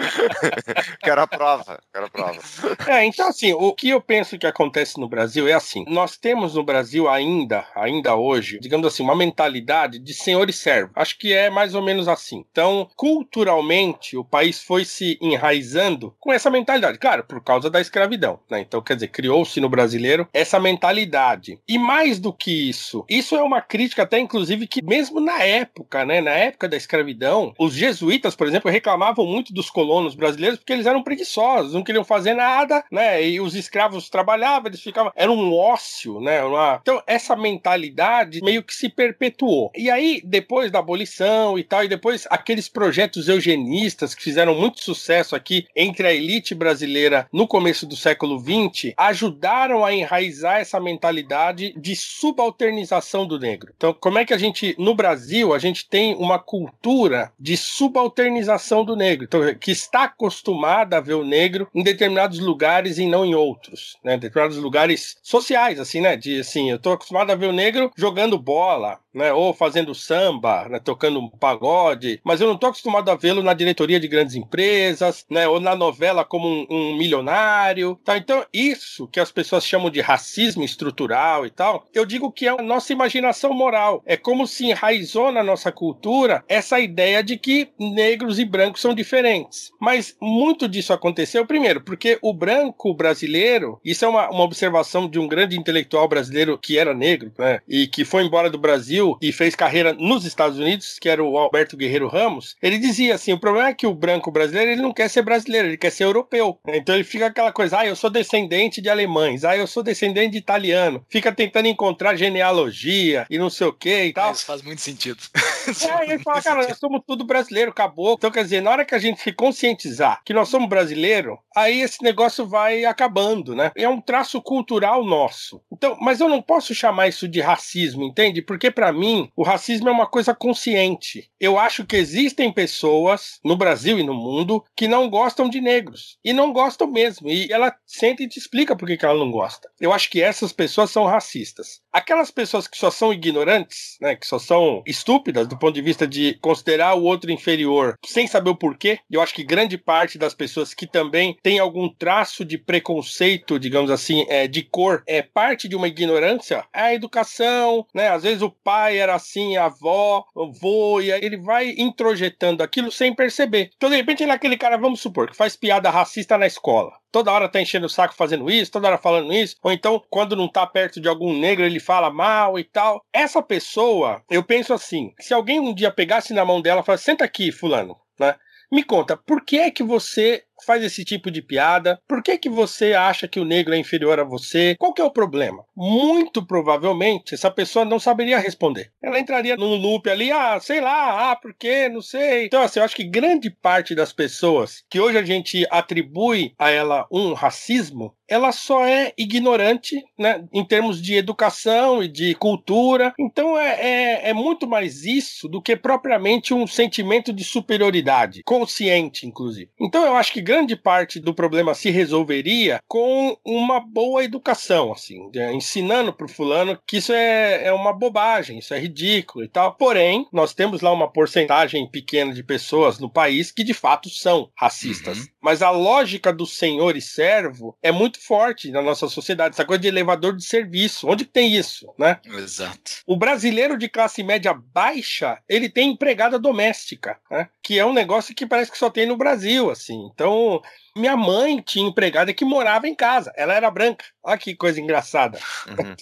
[1.02, 2.40] quero a prova, quero a prova.
[2.88, 6.56] É, então assim, o que eu penso que acontece no Brasil é assim, nós temos
[6.56, 10.92] no Brasil ainda, ainda hoje, digamos assim, uma mentalidade de senhor e servo.
[10.96, 12.44] Acho que é mais ou menos assim.
[12.52, 18.40] Então, culturalmente, o país foi se enraizando com essa mentalidade, claro, por causa da escravidão,
[18.50, 18.55] né?
[18.60, 21.60] Então, quer dizer, criou-se no brasileiro essa mentalidade.
[21.68, 26.06] E mais do que isso, isso é uma crítica até inclusive que mesmo na época,
[26.06, 30.74] né, na época da escravidão, os jesuítas, por exemplo, reclamavam muito dos colonos brasileiros porque
[30.74, 33.24] eles eram preguiçosos, não queriam fazer nada, né?
[33.28, 36.44] E os escravos trabalhavam, eles ficavam, era um ócio, né?
[36.44, 39.72] uma- Então essa mentalidade meio que se perpetuou.
[39.76, 44.82] E aí depois da abolição e tal, e depois aqueles projetos eugenistas que fizeram muito
[44.82, 50.79] sucesso aqui entre a elite brasileira no começo do século XX, ajudaram a enraizar essa
[50.79, 53.73] mentalidade de subalternização do negro.
[53.75, 58.86] Então, como é que a gente, no Brasil, a gente tem uma cultura de subalternização
[58.86, 63.25] do negro, então, que está acostumada a ver o negro em determinados lugares e não
[63.25, 64.17] em outros, né?
[64.17, 66.15] Determinados lugares sociais, assim, né?
[66.15, 69.32] De assim, eu tô acostumado a ver o negro jogando bola, né?
[69.34, 70.80] Ou fazendo samba, né?
[70.80, 75.25] Tocando um pagode, mas eu não tô acostumado a vê-lo na diretoria de grandes empresas,
[75.30, 75.47] né?
[75.47, 78.17] Ou na novela como um, um milionário, tá?
[78.17, 82.49] Então, isso que as pessoas chamam de racismo estrutural e tal, eu digo que é
[82.49, 84.04] a nossa imaginação moral.
[84.06, 88.93] É como se enraizou na nossa cultura essa ideia de que negros e brancos são
[88.93, 89.71] diferentes.
[89.80, 95.19] Mas muito disso aconteceu, primeiro, porque o branco brasileiro, isso é uma, uma observação de
[95.19, 97.60] um grande intelectual brasileiro que era negro, né?
[97.67, 101.38] E que foi embora do Brasil e fez carreira nos Estados Unidos, que era o
[101.38, 102.56] Alberto Guerreiro Ramos.
[102.62, 105.68] Ele dizia assim: o problema é que o branco brasileiro ele não quer ser brasileiro,
[105.68, 106.60] ele quer ser europeu.
[106.68, 110.32] Então ele fica aquela coisa, ah, eu sou descendente de alemães, ah, eu sou descendente
[110.32, 111.06] de italiano.
[111.10, 114.32] Fica tentando encontrar genealogia e não sei o que e tal.
[114.32, 115.20] Isso faz muito sentido.
[115.65, 118.13] É, e ele fala, cara, nós somos tudo brasileiro, acabou.
[118.13, 121.82] Então, quer dizer, na hora que a gente se conscientizar que nós somos brasileiro, aí
[121.82, 123.72] esse negócio vai acabando, né?
[123.76, 125.62] É um traço cultural nosso.
[125.72, 128.41] Então, mas eu não posso chamar isso de racismo, entende?
[128.41, 131.29] Porque pra mim, o racismo é uma coisa consciente.
[131.39, 136.17] Eu acho que existem pessoas no Brasil e no mundo que não gostam de negros.
[136.23, 137.29] E não gostam mesmo.
[137.29, 139.69] E ela sente e te explica por que que ela não gosta.
[139.79, 141.81] Eu acho que essas pessoas são racistas.
[141.91, 146.08] Aquelas pessoas que só são ignorantes, né, que só são estúpidas do ponto de vista
[146.08, 150.34] de considerar o outro inferior sem saber o porquê, eu acho que grande parte das
[150.34, 155.67] pessoas que também tem algum traço de preconceito, digamos assim, é, de cor, é parte
[155.67, 158.10] de uma ignorância, é a educação, né?
[158.10, 162.91] Às vezes o pai era assim, a avó, o avô, e ele vai introjetando aquilo
[162.91, 163.71] sem perceber.
[163.76, 166.91] Então, de repente, ele é aquele cara, vamos supor, que faz piada racista na escola
[167.15, 170.36] toda hora tá enchendo o saco fazendo isso, toda hora falando isso, ou então quando
[170.36, 173.06] não tá perto de algum negro ele fala mal e tal.
[173.13, 177.06] Essa pessoa, eu penso assim, se alguém um dia pegasse na mão dela e falasse,
[177.06, 178.36] senta aqui, fulano, né?
[178.69, 182.00] Me conta, por que é que você faz esse tipo de piada?
[182.08, 184.76] Por que, que você acha que o negro é inferior a você?
[184.78, 185.65] Qual que é o problema?
[185.76, 188.91] Muito provavelmente essa pessoa não saberia responder.
[189.02, 191.89] Ela entraria num loop ali, ah, sei lá, ah, por quê?
[191.89, 192.46] Não sei.
[192.46, 196.70] Então, assim, eu acho que grande parte das pessoas que hoje a gente atribui a
[196.70, 203.13] ela um racismo, ela só é ignorante, né, em termos de educação e de cultura.
[203.20, 209.28] Então é, é, é, muito mais isso do que propriamente um sentimento de superioridade, consciente,
[209.28, 209.70] inclusive.
[209.80, 215.31] Então eu acho que grande parte do problema se resolveria com uma boa educação, assim,
[215.51, 219.73] ensinando pro fulano que isso é, é uma bobagem, isso é ridículo e tal.
[219.73, 224.51] Porém, nós temos lá uma porcentagem pequena de pessoas no país que de fato são
[224.55, 225.17] racistas.
[225.17, 225.25] Uhum.
[225.45, 229.79] Mas a lógica do senhor e servo é muito forte na nossa sociedade, essa coisa
[229.79, 231.08] de elevador de serviço.
[231.08, 232.19] Onde tem isso, né?
[232.25, 233.03] Exato.
[233.05, 237.47] O brasileiro de classe média baixa, ele tem empregada doméstica, né?
[237.62, 240.10] Que é um negócio que parece que só tem no Brasil, assim.
[240.12, 240.63] Então,
[240.97, 243.31] minha mãe tinha empregada que morava em casa.
[243.36, 244.05] Ela era branca.
[244.23, 245.39] Olha que coisa engraçada.
[245.67, 245.95] Uhum.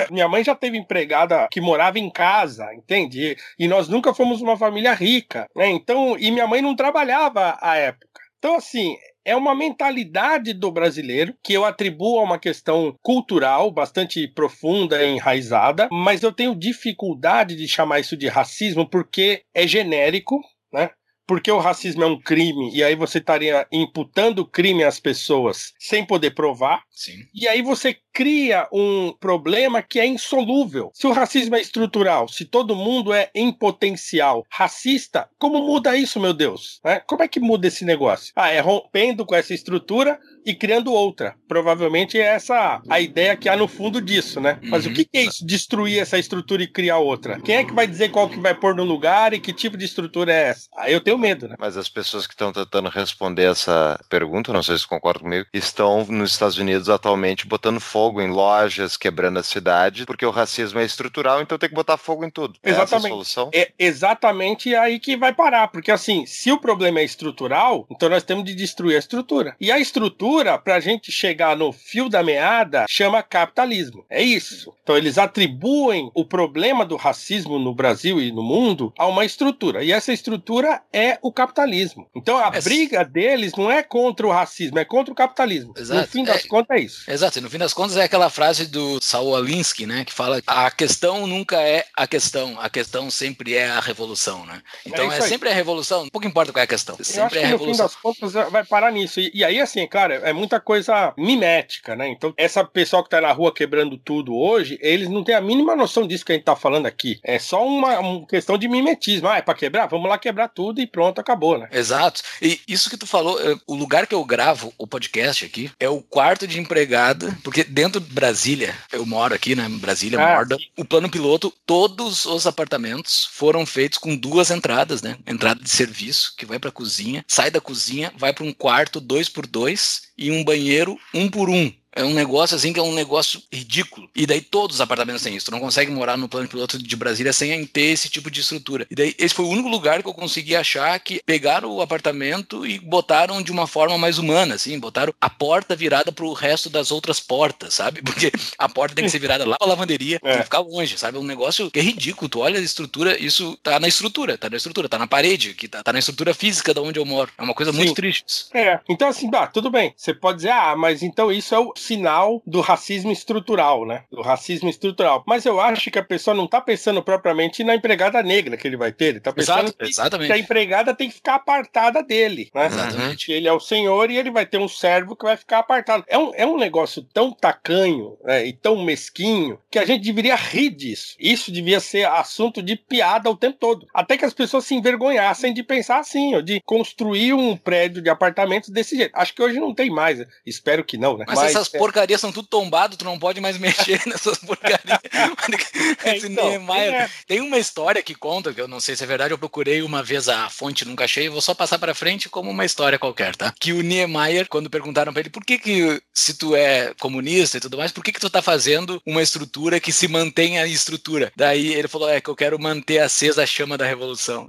[0.10, 3.36] minha mãe já teve empregada que morava em casa, entende?
[3.58, 5.68] E nós nunca fomos uma família rica, né?
[5.68, 8.08] Então, e minha mãe não trabalhava à época.
[8.38, 14.26] Então, assim, é uma mentalidade do brasileiro que eu atribuo a uma questão cultural bastante
[14.26, 20.40] profunda e enraizada, mas eu tenho dificuldade de chamar isso de racismo porque é genérico,
[20.72, 20.90] né?
[21.28, 26.04] Porque o racismo é um crime e aí você estaria imputando crime às pessoas sem
[26.04, 26.82] poder provar.
[26.90, 27.26] Sim.
[27.34, 30.90] E aí você cria um problema que é insolúvel.
[30.92, 36.18] Se o racismo é estrutural, se todo mundo é em potencial racista, como muda isso,
[36.18, 36.80] meu Deus?
[36.84, 37.00] É?
[37.00, 38.32] Como é que muda esse negócio?
[38.34, 41.36] Ah, é rompendo com essa estrutura e criando outra.
[41.46, 44.58] Provavelmente é essa a ideia que há no fundo disso, né?
[44.64, 44.92] Mas uhum.
[44.92, 45.46] o que é isso?
[45.46, 47.40] Destruir essa estrutura e criar outra?
[47.40, 49.84] Quem é que vai dizer qual que vai pôr no lugar e que tipo de
[49.84, 50.68] estrutura é essa?
[50.76, 51.54] Aí eu tenho medo, né?
[51.58, 56.04] Mas as pessoas que estão tentando responder essa pergunta, não sei se concordam comigo, estão
[56.06, 60.78] nos Estados Unidos atualmente botando fogo fogo em lojas, quebrando a cidade, porque o racismo
[60.78, 62.56] é estrutural, então tem que botar fogo em tudo.
[62.62, 62.94] Exatamente.
[62.94, 63.50] Essa é a solução?
[63.52, 68.22] É exatamente aí que vai parar, porque assim, se o problema é estrutural, então nós
[68.22, 69.56] temos de destruir a estrutura.
[69.60, 74.04] E a estrutura, para a gente chegar no fio da meada, chama capitalismo.
[74.08, 74.72] É isso.
[74.84, 79.82] Então eles atribuem o problema do racismo no Brasil e no mundo a uma estrutura.
[79.82, 82.08] E essa estrutura é o capitalismo.
[82.14, 82.60] Então a é...
[82.60, 85.74] briga deles não é contra o racismo, é contra o capitalismo.
[85.76, 86.00] Exato.
[86.00, 86.48] No fim das é...
[86.48, 87.10] contas é isso.
[87.10, 87.38] Exato.
[87.38, 90.70] E no fim das contas é aquela frase do Saul Alinsky, né, que fala a
[90.70, 94.62] questão nunca é a questão, a questão sempre é a revolução, né?
[94.86, 97.46] Então é, é sempre a revolução, pouco importa qual é a questão, sempre é a
[97.46, 97.86] revolução.
[97.86, 99.20] no fim das contas vai parar nisso.
[99.20, 102.08] E, e, aí assim, cara, é muita coisa mimética, né?
[102.08, 105.74] Então essa pessoa que tá na rua quebrando tudo hoje, eles não têm a mínima
[105.76, 107.18] noção disso que a gente tá falando aqui.
[107.22, 109.28] É só uma, uma questão de mimetismo.
[109.28, 109.86] Ah, é para quebrar?
[109.86, 111.68] Vamos lá quebrar tudo e pronto, acabou, né?
[111.72, 112.22] Exato.
[112.40, 116.02] E isso que tu falou, o lugar que eu gravo o podcast aqui é o
[116.02, 119.68] quarto de empregada, porque dentro de Brasília, eu moro aqui, né?
[119.68, 120.58] Brasília, ah, Morda.
[120.76, 125.16] O plano piloto, todos os apartamentos foram feitos com duas entradas, né?
[125.24, 128.98] Entrada de serviço, que vai para a cozinha, sai da cozinha, vai para um quarto
[128.98, 131.72] dois por dois e um banheiro um por um.
[131.98, 134.08] É um negócio assim que é um negócio ridículo.
[134.14, 135.46] E daí todos os apartamentos têm isso.
[135.46, 138.86] Tu não consegue morar no plano piloto de Brasília sem ter esse tipo de estrutura.
[138.88, 142.64] E daí esse foi o único lugar que eu consegui achar que pegaram o apartamento
[142.64, 146.92] e botaram de uma forma mais humana, assim, botaram a porta virada pro resto das
[146.92, 148.00] outras portas, sabe?
[148.06, 150.28] Porque a porta tem que ser virada lá pra lavanderia, é.
[150.28, 151.18] tem que ficar longe, sabe?
[151.18, 152.28] É um negócio que é ridículo.
[152.28, 155.66] Tu olha a estrutura, isso tá na estrutura, tá na estrutura, tá na parede, que
[155.66, 157.32] tá, tá na estrutura física da onde eu moro.
[157.36, 157.78] É uma coisa Sim.
[157.78, 158.46] muito triste.
[158.54, 159.92] É, então assim, tá, tudo bem.
[159.96, 164.04] Você pode dizer, ah, mas então isso é o sinal do racismo estrutural, né?
[164.10, 165.24] Do racismo estrutural.
[165.26, 168.76] Mas eu acho que a pessoa não tá pensando propriamente na empregada negra que ele
[168.76, 169.06] vai ter.
[169.06, 170.26] Ele tá pensando Exato, que, exatamente.
[170.26, 172.66] que a empregada tem que ficar apartada dele, né?
[172.66, 173.26] Exatamente.
[173.26, 176.04] Que ele é o senhor e ele vai ter um servo que vai ficar apartado.
[176.06, 180.36] É um, é um negócio tão tacanho né, e tão mesquinho que a gente deveria
[180.36, 181.16] rir disso.
[181.18, 183.86] Isso devia ser assunto de piada o tempo todo.
[183.94, 188.10] Até que as pessoas se envergonhassem de pensar assim, ó, de construir um prédio de
[188.10, 189.12] apartamentos desse jeito.
[189.14, 190.18] Acho que hoje não tem mais.
[190.18, 190.26] né?
[190.44, 191.24] Espero que não, né?
[191.28, 194.78] Mas, essas é, porcarias são tudo tombado, tu não pode mais mexer nessas porcarias.
[196.04, 197.10] É, Esse então, Niemeyer- é.
[197.26, 200.02] Tem uma história que conta, que eu não sei se é verdade, eu procurei uma
[200.02, 203.52] vez a fonte, nunca achei, vou só passar pra frente como uma história qualquer, tá?
[203.58, 207.60] Que o Niemeyer, quando perguntaram pra ele por que que, se tu é comunista e
[207.60, 211.32] tudo mais, por que que tu tá fazendo uma estrutura que se mantenha a estrutura?
[211.36, 214.46] Daí ele falou, é que eu quero manter acesa a chama da revolução.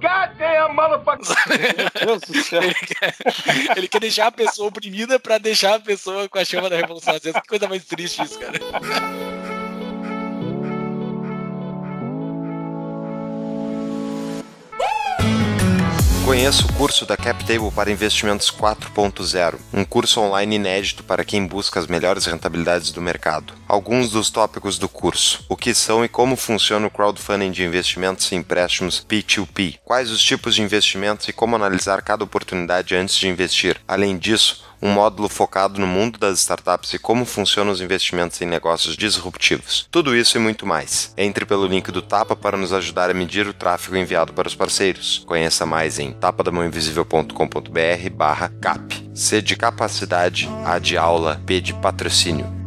[1.48, 2.62] Meu Deus do céu.
[2.62, 3.14] Ele quer,
[3.76, 7.09] ele quer deixar a pessoa oprimida pra deixar a pessoa com a chama da revolução
[7.18, 8.58] Que coisa mais triste isso, cara.
[16.24, 21.80] Conheça o curso da CapTable para Investimentos 4.0, um curso online inédito para quem busca
[21.80, 23.59] as melhores rentabilidades do mercado.
[23.70, 28.32] Alguns dos tópicos do curso: o que são e como funciona o crowdfunding de investimentos
[28.32, 33.28] e empréstimos P2P, quais os tipos de investimentos e como analisar cada oportunidade antes de
[33.28, 33.80] investir.
[33.86, 38.46] Além disso, um módulo focado no mundo das startups e como funcionam os investimentos em
[38.46, 39.86] negócios disruptivos.
[39.88, 41.14] Tudo isso e muito mais.
[41.16, 44.54] Entre pelo link do Tapa para nos ajudar a medir o tráfego enviado para os
[44.56, 45.22] parceiros.
[45.24, 49.10] Conheça mais em tapadamãoinvisível.com.br barra cap.
[49.14, 52.59] C de capacidade, A de aula, P de patrocínio.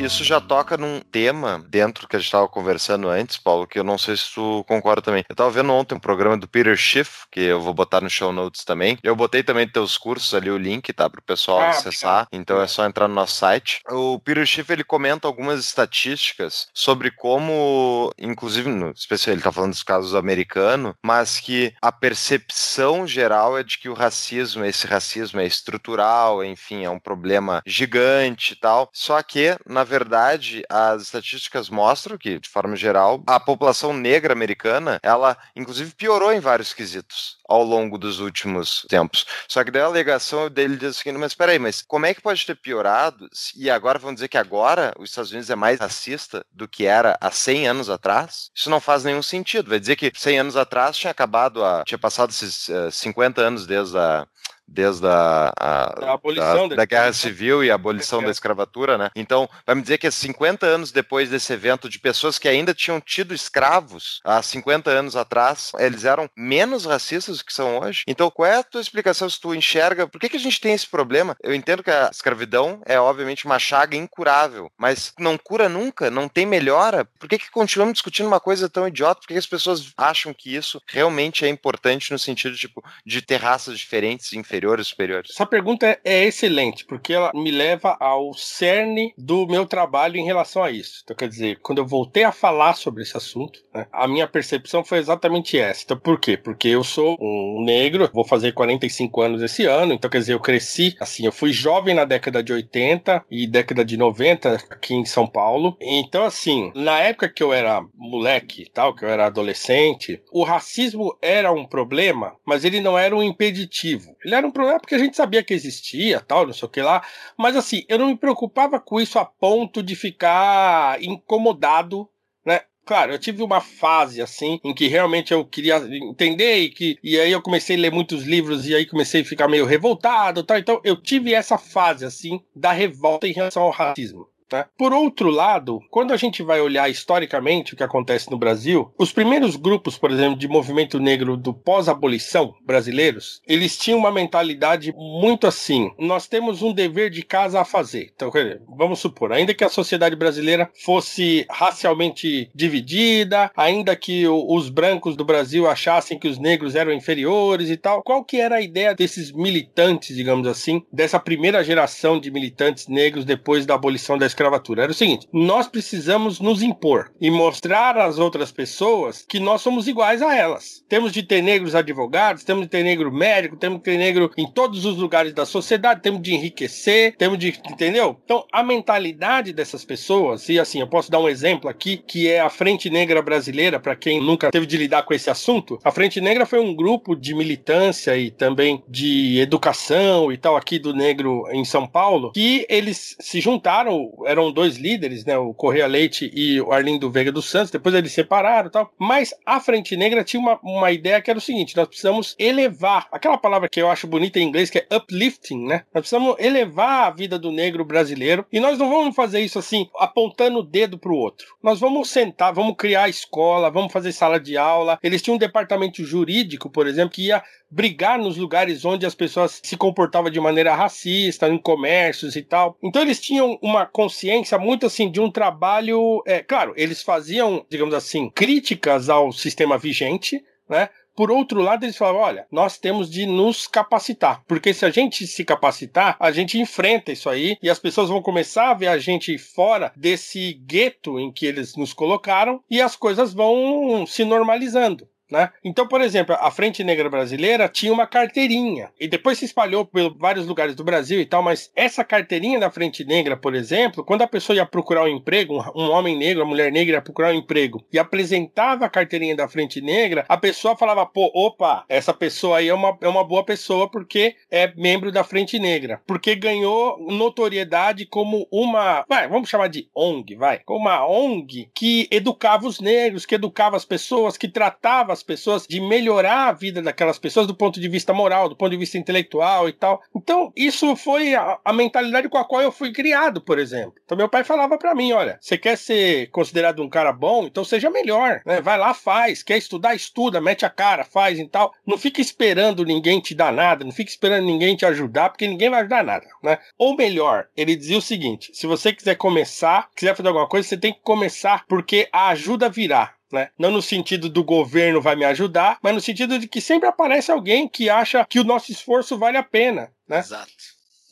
[0.00, 3.84] Isso já toca num tema dentro que a gente estava conversando antes, Paulo, que eu
[3.84, 5.24] não sei se tu concorda também.
[5.28, 8.32] Eu estava vendo ontem um programa do Peter Schiff, que eu vou botar no show
[8.32, 8.98] notes também.
[9.02, 11.08] Eu botei também teus cursos ali, o link, tá?
[11.10, 12.26] Para o pessoal Ah, acessar.
[12.32, 13.82] Então é só entrar no nosso site.
[13.90, 18.94] O Peter Schiff, ele comenta algumas estatísticas sobre como, inclusive, no,
[19.26, 23.94] ele tá falando dos casos americanos, mas que a percepção geral é de que o
[23.94, 28.88] racismo, esse racismo é estrutural, enfim, é um problema gigante e tal.
[28.94, 35.00] Só que, na verdade, as estatísticas mostram que, de forma geral, a população negra americana,
[35.02, 39.26] ela, inclusive, piorou em vários quesitos ao longo dos últimos tempos.
[39.48, 42.22] Só que daí a alegação dele diz o seguinte, mas peraí, mas como é que
[42.22, 46.46] pode ter piorado e agora vão dizer que agora os Estados Unidos é mais racista
[46.52, 48.50] do que era há 100 anos atrás?
[48.54, 49.68] Isso não faz nenhum sentido.
[49.68, 51.82] Vai dizer que 100 anos atrás tinha acabado a...
[51.84, 54.26] tinha passado esses eh, 50 anos desde a
[54.70, 59.10] desde a, a- abolição da, da guerra civil e a abolição da escravatura, né?
[59.16, 63.00] Então, vai me dizer que 50 anos depois desse evento, de pessoas que ainda tinham
[63.00, 68.04] tido escravos há 50 anos atrás, eles eram menos racistas do que são hoje?
[68.06, 70.06] Então, qual é a tua explicação se tu enxerga?
[70.06, 71.36] Por que, que a gente tem esse problema?
[71.42, 76.28] Eu entendo que a escravidão é, obviamente, uma chaga incurável, mas não cura nunca, não
[76.28, 77.04] tem melhora.
[77.18, 79.20] Por que, que continuamos discutindo uma coisa tão idiota?
[79.20, 83.20] Por que, que as pessoas acham que isso realmente é importante no sentido, tipo, de
[83.22, 85.30] ter raças diferentes, inferiores, superiores?
[85.30, 90.24] Essa pergunta é, é excelente, porque ela me leva ao cerne do meu trabalho em
[90.24, 91.00] relação a isso.
[91.04, 94.84] Então, quer dizer, quando eu voltei a falar sobre esse assunto, né, a minha percepção
[94.84, 95.82] foi exatamente essa.
[95.84, 96.36] Então, por quê?
[96.36, 100.40] Porque eu sou um negro, vou fazer 45 anos esse ano, então, quer dizer, eu
[100.40, 105.04] cresci, assim, eu fui jovem na década de 80 e década de 90 aqui em
[105.04, 105.76] São Paulo.
[105.80, 111.16] Então, assim, na época que eu era moleque tal, que eu era adolescente, o racismo
[111.22, 114.16] era um problema, mas ele não era um impeditivo.
[114.24, 117.02] Ele era problema porque a gente sabia que existia, tal, não sei o que lá.
[117.36, 122.08] Mas assim, eu não me preocupava com isso a ponto de ficar incomodado,
[122.44, 122.62] né?
[122.84, 127.18] Claro, eu tive uma fase assim em que realmente eu queria entender e que e
[127.20, 130.58] aí eu comecei a ler muitos livros e aí comecei a ficar meio revoltado, tal.
[130.58, 134.28] Então eu tive essa fase assim da revolta em relação ao racismo.
[134.52, 134.66] Né?
[134.76, 139.12] Por outro lado, quando a gente vai olhar historicamente o que acontece no Brasil, os
[139.12, 145.46] primeiros grupos, por exemplo, de movimento negro do pós-abolição brasileiros, eles tinham uma mentalidade muito
[145.46, 148.10] assim: nós temos um dever de casa a fazer.
[148.14, 148.30] Então,
[148.76, 155.24] vamos supor, ainda que a sociedade brasileira fosse racialmente dividida, ainda que os brancos do
[155.24, 159.32] Brasil achassem que os negros eram inferiores e tal, qual que era a ideia desses
[159.32, 164.39] militantes, digamos assim, dessa primeira geração de militantes negros depois da abolição da escravidão?
[164.40, 164.82] Escravatura.
[164.84, 169.86] Era o seguinte: nós precisamos nos impor e mostrar às outras pessoas que nós somos
[169.86, 170.82] iguais a elas.
[170.88, 174.50] Temos de ter negros advogados, temos de ter negro médico, temos de ter negro em
[174.50, 177.60] todos os lugares da sociedade, temos de enriquecer, temos de.
[177.70, 178.18] Entendeu?
[178.24, 182.40] Então, a mentalidade dessas pessoas, e assim, eu posso dar um exemplo aqui, que é
[182.40, 185.78] a Frente Negra Brasileira, para quem nunca teve de lidar com esse assunto.
[185.84, 190.78] A Frente Negra foi um grupo de militância e também de educação e tal aqui
[190.78, 195.86] do negro em São Paulo, que eles se juntaram, eram dois líderes, né, o Correia
[195.86, 199.96] Leite e o Arlindo Veiga dos Santos, depois eles separaram e tal, mas a Frente
[199.96, 203.80] Negra tinha uma, uma ideia que era o seguinte, nós precisamos elevar, aquela palavra que
[203.80, 207.50] eu acho bonita em inglês, que é uplifting, né, nós precisamos elevar a vida do
[207.50, 211.80] negro brasileiro, e nós não vamos fazer isso assim, apontando o dedo pro outro, nós
[211.80, 216.70] vamos sentar, vamos criar escola, vamos fazer sala de aula, eles tinham um departamento jurídico,
[216.70, 221.48] por exemplo, que ia brigar nos lugares onde as pessoas se comportavam de maneira racista,
[221.48, 222.76] em comércios e tal.
[222.82, 226.22] Então eles tinham uma consciência muito assim de um trabalho.
[226.26, 230.88] É, claro, eles faziam, digamos assim, críticas ao sistema vigente, né?
[231.20, 235.26] Por outro lado, eles falavam: olha, nós temos de nos capacitar, porque se a gente
[235.26, 238.98] se capacitar, a gente enfrenta isso aí e as pessoas vão começar a ver a
[238.98, 245.06] gente fora desse gueto em que eles nos colocaram e as coisas vão se normalizando.
[245.30, 245.50] Né?
[245.64, 250.16] Então, por exemplo, a Frente Negra Brasileira tinha uma carteirinha e depois se espalhou por
[250.18, 254.22] vários lugares do Brasil e tal, mas essa carteirinha da Frente Negra, por exemplo, quando
[254.22, 257.38] a pessoa ia procurar um emprego, um homem negro, uma mulher negra ia procurar um
[257.38, 262.58] emprego e apresentava a carteirinha da Frente Negra, a pessoa falava, pô, opa, essa pessoa
[262.58, 266.98] aí é uma, é uma boa pessoa porque é membro da Frente Negra, porque ganhou
[267.08, 272.80] notoriedade como uma, vai, vamos chamar de ONG, vai, como uma ONG que educava os
[272.80, 277.46] negros, que educava as pessoas, que tratava as pessoas, de melhorar a vida daquelas pessoas
[277.46, 280.02] do ponto de vista moral, do ponto de vista intelectual e tal.
[280.14, 283.94] Então, isso foi a, a mentalidade com a qual eu fui criado, por exemplo.
[284.04, 287.64] Então, meu pai falava para mim: olha, você quer ser considerado um cara bom, então
[287.64, 288.60] seja melhor, né?
[288.60, 289.42] Vai lá, faz.
[289.42, 291.72] Quer estudar, estuda, mete a cara, faz e tal.
[291.86, 295.70] Não fica esperando ninguém te dar nada, não fica esperando ninguém te ajudar, porque ninguém
[295.70, 296.58] vai ajudar nada, né?
[296.78, 300.76] Ou melhor, ele dizia o seguinte: se você quiser começar, quiser fazer alguma coisa, você
[300.76, 303.14] tem que começar porque a ajuda virá.
[303.32, 303.48] Né?
[303.58, 307.30] Não no sentido do governo vai me ajudar, mas no sentido de que sempre aparece
[307.30, 309.92] alguém que acha que o nosso esforço vale a pena.
[310.08, 310.18] Né?
[310.18, 310.50] Exato.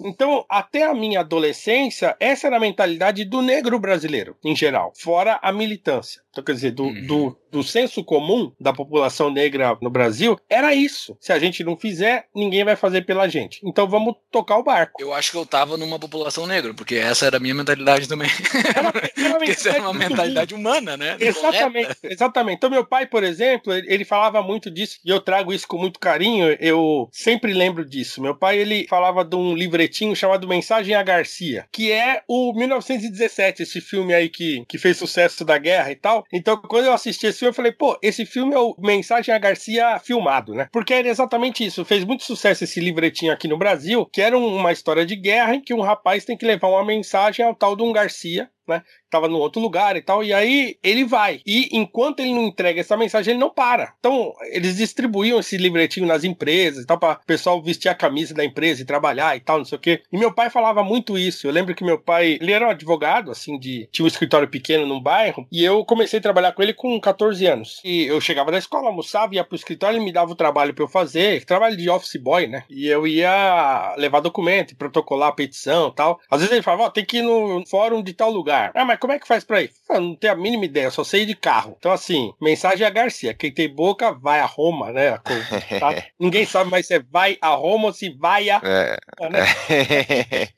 [0.00, 5.40] Então, até a minha adolescência, essa era a mentalidade do negro brasileiro, em geral, fora
[5.42, 6.22] a militância.
[6.38, 7.06] Então, quer dizer, do, Uhum.
[7.06, 11.16] do, do senso comum da população negra no Brasil, era isso.
[11.20, 13.60] Se a gente não fizer, ninguém vai fazer pela gente.
[13.64, 15.02] Então, vamos tocar o barco.
[15.02, 18.30] Eu acho que eu tava numa população negra, porque essa era a minha mentalidade também.
[18.76, 18.92] Era,
[19.34, 21.16] era essa era uma mentalidade humana, né?
[21.18, 22.56] Exatamente, exatamente.
[22.56, 25.76] Então, meu pai, por exemplo, ele, ele falava muito disso, e eu trago isso com
[25.78, 28.22] muito carinho, eu sempre lembro disso.
[28.22, 33.62] Meu pai, ele falava de um livretinho chamado Mensagem a Garcia, que é o 1917,
[33.62, 36.24] esse filme aí que, que fez sucesso da guerra e tal.
[36.32, 39.38] Então, quando eu assisti esse filme, eu falei, pô, esse filme é o Mensagem a
[39.38, 40.68] Garcia filmado, né?
[40.72, 41.84] Porque era exatamente isso.
[41.84, 45.54] Fez muito sucesso esse livretinho aqui no Brasil, que era um- uma história de guerra
[45.54, 48.82] em que um rapaz tem que levar uma mensagem ao tal de um Garcia, né?
[49.10, 51.40] Tava no outro lugar e tal, e aí ele vai.
[51.46, 53.94] E enquanto ele não entrega essa mensagem, ele não para.
[53.98, 58.34] Então, eles distribuíam esse livretinho nas empresas e tal, para o pessoal vestir a camisa
[58.34, 60.02] da empresa e trabalhar e tal, não sei o quê.
[60.12, 61.46] E meu pai falava muito isso.
[61.46, 63.88] Eu lembro que meu pai, ele era um advogado, assim, de.
[63.90, 67.46] tinha um escritório pequeno num bairro, e eu comecei a trabalhar com ele com 14
[67.46, 67.80] anos.
[67.84, 70.84] E eu chegava da escola, almoçava, ia pro escritório, ele me dava o trabalho para
[70.84, 72.64] eu fazer, trabalho de office boy, né?
[72.68, 76.20] E eu ia levar documento, protocolar petição tal.
[76.30, 78.57] Às vezes ele falava, ó, tem que ir no fórum de tal lugar.
[78.74, 79.70] Ah, mas como é que faz pra ir?
[79.88, 81.76] Eu não tenho a mínima ideia, só sei de carro.
[81.78, 85.10] Então, assim, mensagem a Garcia: quem tem boca vai a Roma, né?
[85.10, 86.04] A coisa, tá?
[86.18, 88.60] Ninguém sabe mais se é vai a Roma ou se vai a.
[88.62, 88.96] É.
[89.30, 90.48] Né?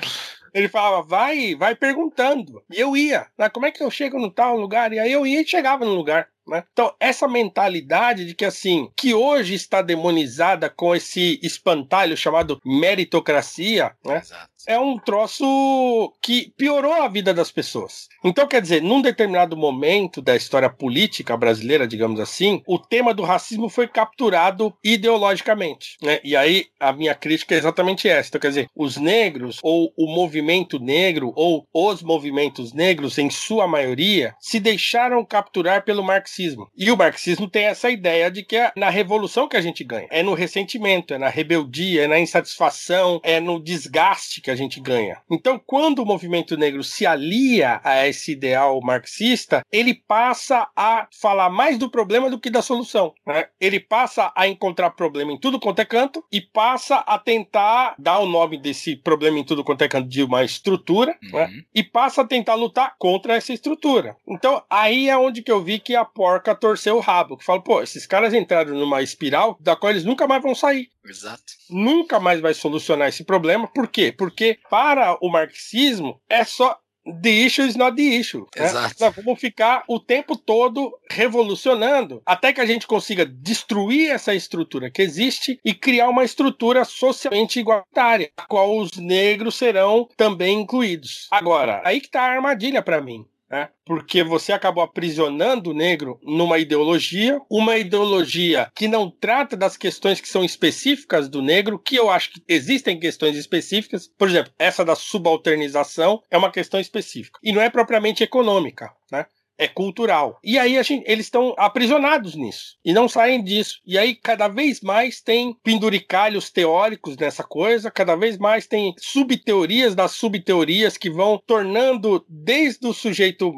[0.52, 2.62] Ele falava, vai, vai perguntando.
[2.70, 3.26] E eu ia.
[3.38, 3.48] Né?
[3.48, 4.92] Como é que eu chego no tal lugar?
[4.92, 6.28] E aí eu ia e chegava no lugar.
[6.46, 6.64] Né?
[6.72, 13.92] Então, essa mentalidade de que, assim, que hoje está demonizada com esse espantalho chamado meritocracia,
[14.04, 14.22] né?
[14.66, 18.08] É um troço que piorou a vida das pessoas.
[18.24, 23.22] Então, quer dizer, num determinado momento da história política brasileira, digamos assim, o tema do
[23.22, 25.96] racismo foi capturado ideologicamente.
[26.02, 26.20] Né?
[26.22, 28.28] E aí a minha crítica é exatamente essa.
[28.28, 33.66] Então, quer dizer, os negros, ou o movimento negro, ou os movimentos negros, em sua
[33.66, 36.68] maioria, se deixaram capturar pelo marxismo.
[36.76, 40.08] E o marxismo tem essa ideia de que é na revolução que a gente ganha.
[40.10, 44.56] É no ressentimento, é na rebeldia, é na insatisfação, é no desgaste que que a
[44.56, 45.18] gente ganha.
[45.30, 51.48] Então, quando o movimento negro se alia a esse ideal marxista, ele passa a falar
[51.50, 53.14] mais do problema do que da solução.
[53.26, 53.46] Né?
[53.60, 58.18] Ele passa a encontrar problema em tudo quanto é canto e passa a tentar dar
[58.18, 61.38] o nome desse problema em tudo quanto é canto de uma estrutura Uhum.
[61.38, 61.62] né?
[61.74, 64.16] e passa a tentar lutar contra essa estrutura.
[64.26, 67.36] Então, aí é onde que eu vi que a porca torceu o rabo.
[67.36, 70.88] Que fala, pô, esses caras entraram numa espiral da qual eles nunca mais vão sair
[71.04, 71.44] Exato.
[71.68, 73.66] nunca mais vai solucionar esse problema.
[73.68, 74.12] Por quê?
[74.16, 76.78] Porque para o marxismo é só
[77.22, 78.46] the issue is not the issue.
[78.56, 78.66] né?
[78.66, 78.94] Exato.
[79.00, 84.90] Nós vamos ficar o tempo todo revolucionando até que a gente consiga destruir essa estrutura
[84.90, 91.28] que existe e criar uma estrutura socialmente igualitária, a qual os negros serão também incluídos.
[91.30, 93.68] Agora, aí que está a armadilha para mim né?
[93.84, 100.20] Porque você acabou aprisionando o negro numa ideologia, uma ideologia que não trata das questões
[100.20, 104.06] que são específicas do negro, que eu acho que existem questões específicas.
[104.06, 109.26] Por exemplo, essa da subalternização é uma questão específica e não é propriamente econômica, né?
[109.60, 110.38] É cultural.
[110.42, 113.78] E aí gente- eles estão aprisionados nisso e não saem disso.
[113.86, 119.94] E aí cada vez mais tem penduricalhos teóricos nessa coisa, cada vez mais tem subteorias
[119.94, 123.52] das subteorias que vão tornando desde o sujeito,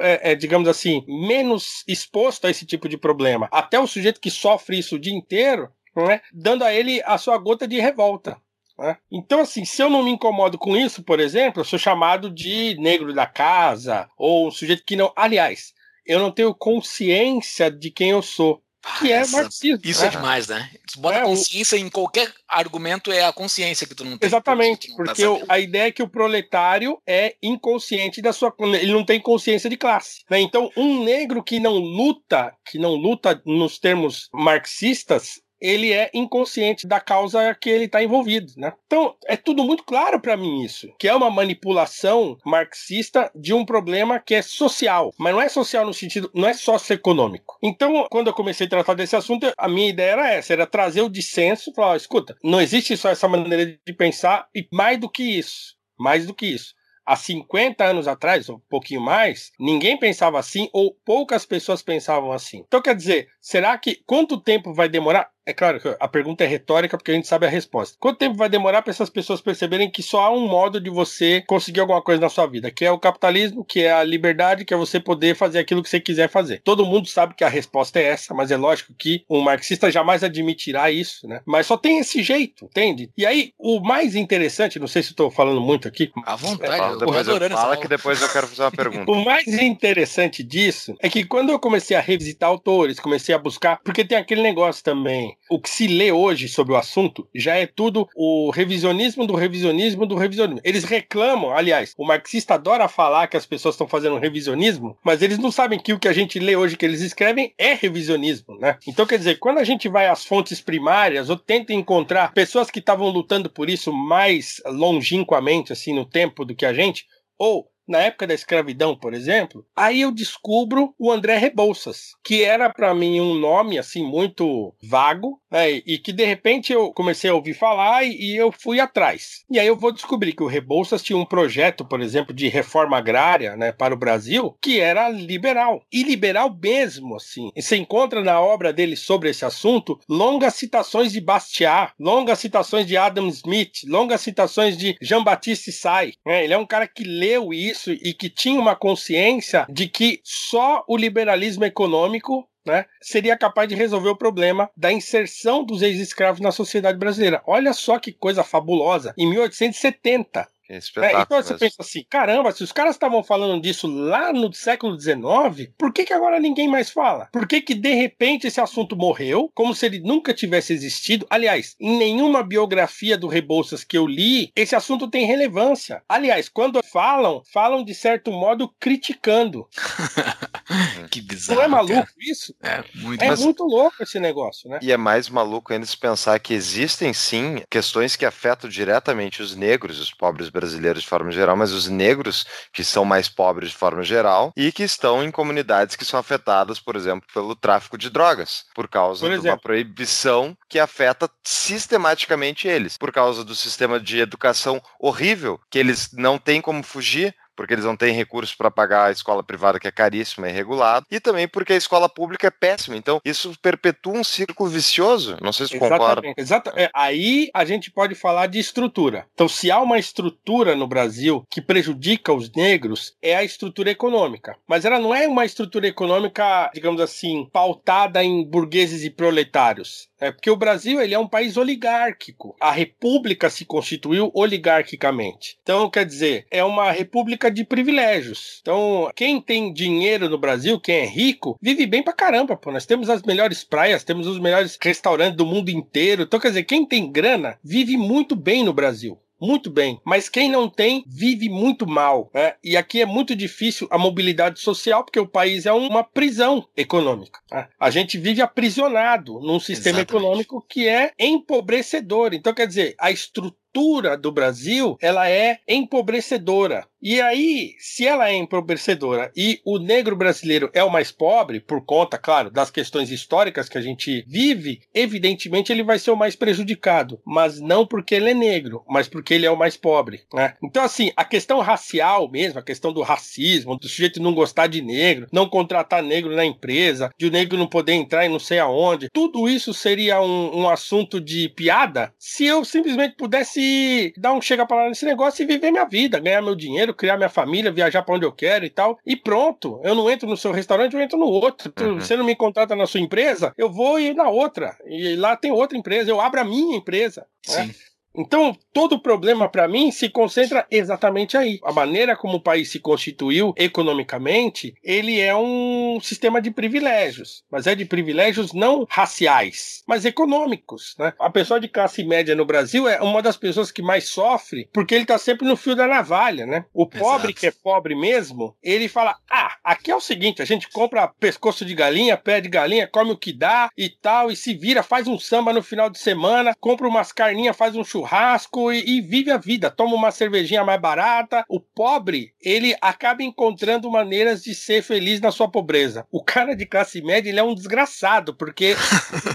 [0.00, 4.30] é, é, digamos assim, menos exposto a esse tipo de problema, até o sujeito que
[4.30, 6.20] sofre isso o dia inteiro, não é?
[6.34, 8.36] dando a ele a sua gota de revolta.
[8.78, 8.96] Né?
[9.10, 12.76] Então, assim, se eu não me incomodo com isso, por exemplo, eu sou chamado de
[12.78, 15.12] negro da casa, ou um sujeito que não.
[15.16, 15.72] Aliás,
[16.06, 18.62] eu não tenho consciência de quem eu sou,
[19.00, 19.80] que é Essa- marxismo.
[19.84, 20.06] Isso né?
[20.06, 20.70] é demais, né?
[20.92, 24.28] Tu bota É, o- consciência em qualquer argumento, é a consciência que tu não tem.
[24.28, 25.46] Exatamente, tá porque o- sabendo.
[25.52, 28.54] a ideia é que o proletário é inconsciente da sua.
[28.60, 30.20] Ele não tem consciência de classe.
[30.30, 30.38] né?
[30.40, 36.86] Então, um negro que não luta, que não luta nos termos marxistas, ele é inconsciente
[36.86, 38.72] da causa que ele está envolvido, né?
[38.86, 43.64] Então, é tudo muito claro para mim isso, que é uma manipulação marxista de um
[43.64, 47.58] problema que é social, mas não é social no sentido, não é socioeconômico.
[47.62, 51.02] Então, quando eu comecei a tratar desse assunto, a minha ideia era essa, era trazer
[51.02, 55.08] o dissenso, falar, ó, escuta, não existe só essa maneira de pensar e mais do
[55.08, 56.74] que isso, mais do que isso.
[57.04, 62.32] Há 50 anos atrás, ou um pouquinho mais, ninguém pensava assim, ou poucas pessoas pensavam
[62.32, 62.64] assim.
[62.66, 65.30] Então, quer dizer, será que quanto tempo vai demorar?
[65.46, 67.96] É claro que a pergunta é retórica porque a gente sabe a resposta.
[68.00, 71.40] Quanto tempo vai demorar para essas pessoas perceberem que só há um modo de você
[71.46, 74.74] conseguir alguma coisa na sua vida, que é o capitalismo, que é a liberdade, que
[74.74, 76.60] é você poder fazer aquilo que você quiser fazer?
[76.64, 80.24] Todo mundo sabe que a resposta é essa, mas é lógico que um marxista jamais
[80.24, 81.40] admitirá isso, né?
[81.46, 83.10] Mas só tem esse jeito, entende?
[83.16, 86.92] E aí, o mais interessante, não sei se estou falando muito aqui, À vontade, Fala,
[87.00, 89.06] eu eu, adorando essa fala que depois eu quero fazer uma pergunta.
[89.16, 93.80] O mais interessante disso é que quando eu comecei a revisitar autores, comecei a buscar,
[93.84, 97.66] porque tem aquele negócio também, o que se lê hoje sobre o assunto já é
[97.66, 100.60] tudo o revisionismo do revisionismo do revisionismo.
[100.64, 105.38] Eles reclamam, aliás, o marxista adora falar que as pessoas estão fazendo revisionismo, mas eles
[105.38, 108.78] não sabem que o que a gente lê hoje que eles escrevem é revisionismo, né?
[108.86, 112.78] Então quer dizer, quando a gente vai às fontes primárias ou tenta encontrar pessoas que
[112.78, 117.06] estavam lutando por isso mais longínquamente assim no tempo do que a gente,
[117.38, 122.70] ou na época da escravidão, por exemplo, aí eu descubro o André Rebouças, que era
[122.70, 127.34] para mim um nome assim muito vago, né, e que de repente eu comecei a
[127.34, 129.44] ouvir falar e, e eu fui atrás.
[129.50, 132.96] E aí eu vou descobrir que o Rebouças tinha um projeto, por exemplo, de reforma
[132.98, 135.82] agrária, né, para o Brasil, que era liberal.
[135.92, 137.50] E liberal mesmo, assim.
[137.54, 142.86] E você encontra na obra dele sobre esse assunto longas citações de Bastiat, longas citações
[142.86, 146.14] de Adam Smith, longas citações de Jean-Baptiste Say.
[146.24, 146.44] né?
[146.44, 150.84] Ele é um cara que leu isso e que tinha uma consciência de que só
[150.88, 156.50] o liberalismo econômico né, seria capaz de resolver o problema da inserção dos ex-escravos na
[156.50, 157.42] sociedade brasileira.
[157.46, 159.14] Olha só que coisa fabulosa.
[159.16, 160.48] Em 1870.
[160.66, 161.58] Que É, espetáculo então você mesmo.
[161.58, 166.04] pensa assim, caramba, se os caras estavam falando disso lá no século XIX, por que,
[166.04, 167.28] que agora ninguém mais fala?
[167.32, 171.26] Por que, que de repente esse assunto morreu, como se ele nunca tivesse existido?
[171.30, 176.02] Aliás, em nenhuma biografia do Rebouças que eu li, esse assunto tem relevância.
[176.08, 179.68] Aliás, quando falam, falam de certo modo criticando.
[181.06, 181.58] que bizarro.
[181.60, 182.08] Não é maluco cara.
[182.18, 182.54] isso?
[182.62, 184.78] É muito É Mas- muito louco esse negócio, né?
[184.82, 189.54] E é mais maluco ainda se pensar que existem sim questões que afetam diretamente os
[189.54, 193.76] negros, os pobres brasileiros de forma geral, mas os negros que são mais pobres de
[193.76, 198.10] forma geral e que estão em comunidades que são afetadas, por exemplo, pelo tráfico de
[198.10, 204.00] drogas, por causa Por de uma proibição que afeta sistematicamente eles, por causa do sistema
[204.00, 208.70] de educação horrível que eles não têm como fugir porque eles não têm recursos para
[208.70, 212.46] pagar a escola privada que é caríssima e regulada, e também porque a escola pública
[212.46, 212.96] é péssima.
[212.96, 215.36] Então, isso perpetua um círculo vicioso.
[215.40, 216.22] Não sei se concorda.
[216.36, 216.70] Exato.
[216.76, 219.26] É, aí a gente pode falar de estrutura.
[219.34, 224.56] Então, se há uma estrutura no Brasil que prejudica os negros, é a estrutura econômica.
[224.68, 230.08] Mas ela não é uma estrutura econômica, digamos assim, pautada em burgueses e proletários.
[230.18, 232.56] É porque o Brasil ele é um país oligárquico.
[232.60, 235.58] A república se constituiu oligarquicamente.
[235.62, 238.58] Então, quer dizer, é uma república de privilégios.
[238.62, 242.70] Então, quem tem dinheiro no Brasil, quem é rico, vive bem pra caramba, pô.
[242.70, 246.22] Nós temos as melhores praias, temos os melhores restaurantes do mundo inteiro.
[246.22, 250.00] Então, quer dizer, quem tem grana vive muito bem no Brasil muito bem.
[250.04, 252.30] Mas quem não tem, vive muito mal.
[252.32, 252.54] Né?
[252.62, 257.40] E aqui é muito difícil a mobilidade social, porque o país é uma prisão econômica.
[257.50, 257.68] Né?
[257.78, 260.24] A gente vive aprisionado num sistema Exatamente.
[260.24, 262.34] econômico que é empobrecedor.
[262.34, 266.86] Então, quer dizer, a estrutura do Brasil ela é empobrecedora.
[267.08, 271.80] E aí, se ela é empobrecedora e o negro brasileiro é o mais pobre, por
[271.84, 276.34] conta, claro, das questões históricas que a gente vive, evidentemente ele vai ser o mais
[276.34, 277.20] prejudicado.
[277.24, 280.22] Mas não porque ele é negro, mas porque ele é o mais pobre.
[280.34, 280.54] Né?
[280.60, 284.82] Então, assim, a questão racial mesmo, a questão do racismo, do sujeito não gostar de
[284.82, 288.58] negro, não contratar negro na empresa, de o negro não poder entrar em não sei
[288.58, 294.42] aonde, tudo isso seria um, um assunto de piada se eu simplesmente pudesse dar um
[294.42, 297.70] chega para lá nesse negócio e viver minha vida, ganhar meu dinheiro, criar minha família,
[297.70, 298.98] viajar para onde eu quero e tal.
[299.04, 301.72] E pronto, eu não entro no seu restaurante, eu entro no outro.
[301.80, 302.00] Uhum.
[302.00, 304.76] Você não me contrata na sua empresa, eu vou ir na outra.
[304.86, 307.26] E lá tem outra empresa, eu abro a minha empresa.
[307.48, 307.54] Né?
[307.54, 307.66] Sim.
[307.68, 307.74] Né?
[308.16, 311.60] Então, todo o problema para mim se concentra exatamente aí.
[311.62, 317.66] A maneira como o país se constituiu economicamente, ele é um sistema de privilégios, mas
[317.66, 320.94] é de privilégios não raciais, mas econômicos.
[320.98, 321.12] Né?
[321.20, 324.94] A pessoa de classe média no Brasil é uma das pessoas que mais sofre porque
[324.94, 326.46] ele está sempre no fio da navalha.
[326.46, 326.64] Né?
[326.72, 327.34] O pobre, Exato.
[327.40, 331.64] que é pobre mesmo, ele fala: ah, aqui é o seguinte, a gente compra pescoço
[331.64, 335.06] de galinha, pé de galinha, come o que dá e tal, e se vira, faz
[335.06, 339.00] um samba no final de semana, compra umas carninhas, faz um churrasco churrasco e, e,
[339.00, 341.44] vive a vida, toma uma cervejinha mais barata.
[341.48, 346.06] O pobre, ele acaba encontrando maneiras de ser feliz na sua pobreza.
[346.10, 348.74] O cara de classe média, ele é um desgraçado, porque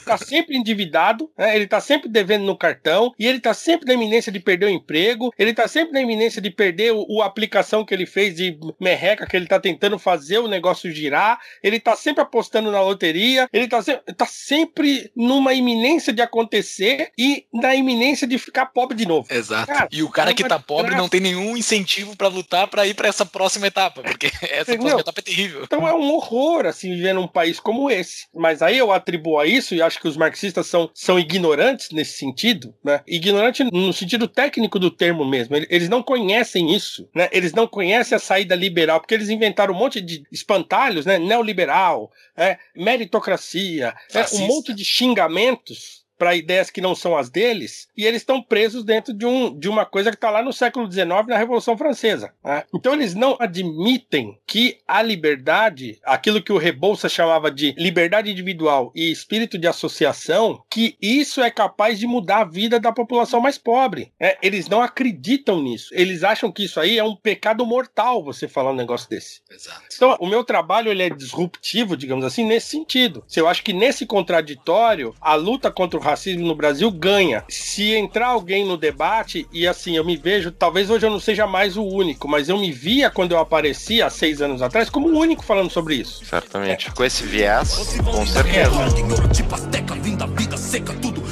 [0.06, 1.56] tá sempre endividado, né?
[1.56, 4.70] ele tá sempre devendo no cartão, e ele tá sempre na iminência de perder o
[4.70, 8.58] emprego, ele tá sempre na iminência de perder o, o aplicação que ele fez de
[8.80, 13.48] merreca, que ele tá tentando fazer o negócio girar, ele tá sempre apostando na loteria,
[13.52, 18.66] ele tá, se, tá sempre numa iminência de acontecer e na iminência de ficar ficar
[18.68, 19.28] pobre de novo.
[19.30, 19.68] Exato.
[19.68, 22.94] Cara, e o cara que tá pobre não tem nenhum incentivo para lutar para ir
[22.94, 24.80] para essa próxima etapa, porque essa Entendeu?
[24.80, 25.64] próxima etapa é terrível.
[25.64, 28.28] Então é um horror, assim, viver num país como esse.
[28.34, 32.18] Mas aí eu atribuo a isso, e acho que os marxistas são, são ignorantes nesse
[32.18, 33.02] sentido, né?
[33.08, 35.56] Ignorante no sentido técnico do termo mesmo.
[35.56, 37.30] Eles não conhecem isso, né?
[37.32, 41.18] Eles não conhecem a saída liberal, porque eles inventaram um monte de espantalhos, né?
[41.18, 47.88] Neoliberal, é, meritocracia, é, um monte de xingamentos para ideias que não são as deles,
[47.98, 50.86] e eles estão presos dentro de, um, de uma coisa que está lá no século
[50.86, 52.32] XIX, na Revolução Francesa.
[52.46, 52.64] Né?
[52.72, 58.92] Então eles não admitem que a liberdade, aquilo que o Rebouça chamava de liberdade individual
[58.94, 63.58] e espírito de associação, que isso é capaz de mudar a vida da população mais
[63.58, 64.14] pobre.
[64.20, 64.36] Né?
[64.44, 65.90] Eles não acreditam nisso.
[65.92, 69.42] Eles acham que isso aí é um pecado mortal, você falar um negócio desse.
[69.50, 69.82] Exato.
[69.92, 73.26] Então, o meu trabalho ele é disruptivo, digamos assim, nesse sentido.
[73.36, 77.44] Eu acho que nesse contraditório, a luta contra o racismo no Brasil ganha.
[77.50, 81.48] Se entrar alguém no debate, e assim, eu me vejo, talvez hoje eu não seja
[81.48, 85.08] mais o único, mas eu me via quando eu apareci há seis anos atrás como
[85.08, 86.24] o único falando sobre isso.
[86.26, 86.90] Certamente.
[86.90, 86.92] É.
[86.92, 88.72] Com esse viés, com certeza.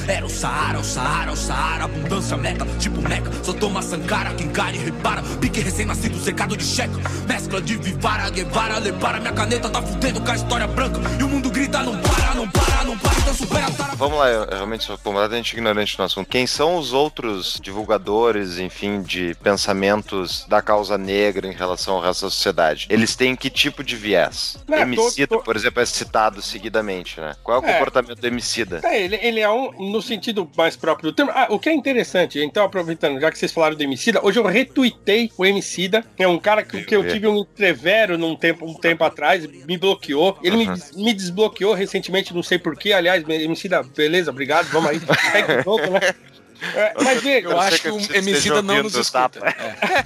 [0.09, 3.31] Era o Saara, o Saara, o Saara, abundância meta, tipo meca.
[3.43, 5.21] Só toma Sankara, quem cara e repara.
[5.39, 6.95] Pique recém-nascido, secado de checa.
[7.27, 9.19] Mescla de Vivara, Guevara, Lepara.
[9.19, 10.99] Minha caneta tá fudendo com a história branca.
[11.19, 14.29] E o mundo grita, não para, não para, não para, então supera a Vamos lá,
[14.29, 16.29] eu realmente sou completamente ignorante no assunto.
[16.29, 22.21] Quem são os outros divulgadores, enfim, de pensamentos da causa negra em relação ao resto
[22.21, 22.87] da sociedade?
[22.89, 24.57] Eles têm que tipo de viés?
[24.65, 25.43] Não, Emicida, tô, tô...
[25.43, 27.35] por exemplo, é citado seguidamente, né?
[27.43, 28.79] Qual é o é, comportamento do Emicida?
[28.85, 29.69] É, ele, ele é um,
[29.99, 31.31] no sentido mais próprio do termo.
[31.35, 34.45] Ah, o que é interessante, então aproveitando, já que vocês falaram do Emicida, hoje eu
[34.45, 38.73] retuitei o Emicida, é um cara que, que eu tive um entrevero num tempo, um
[38.73, 40.39] tempo atrás, me bloqueou.
[40.41, 40.73] Ele uhum.
[40.95, 42.93] me, me desbloqueou recentemente, não sei porquê.
[42.93, 45.01] Aliás, Emicida, beleza, obrigado, vamos aí.
[45.31, 45.99] Segue o jogo, né?
[46.75, 49.29] É, mas veja, Eu Eu acho que que o Emicida não nos tá?
[49.31, 49.39] escuta.
[49.47, 50.03] É.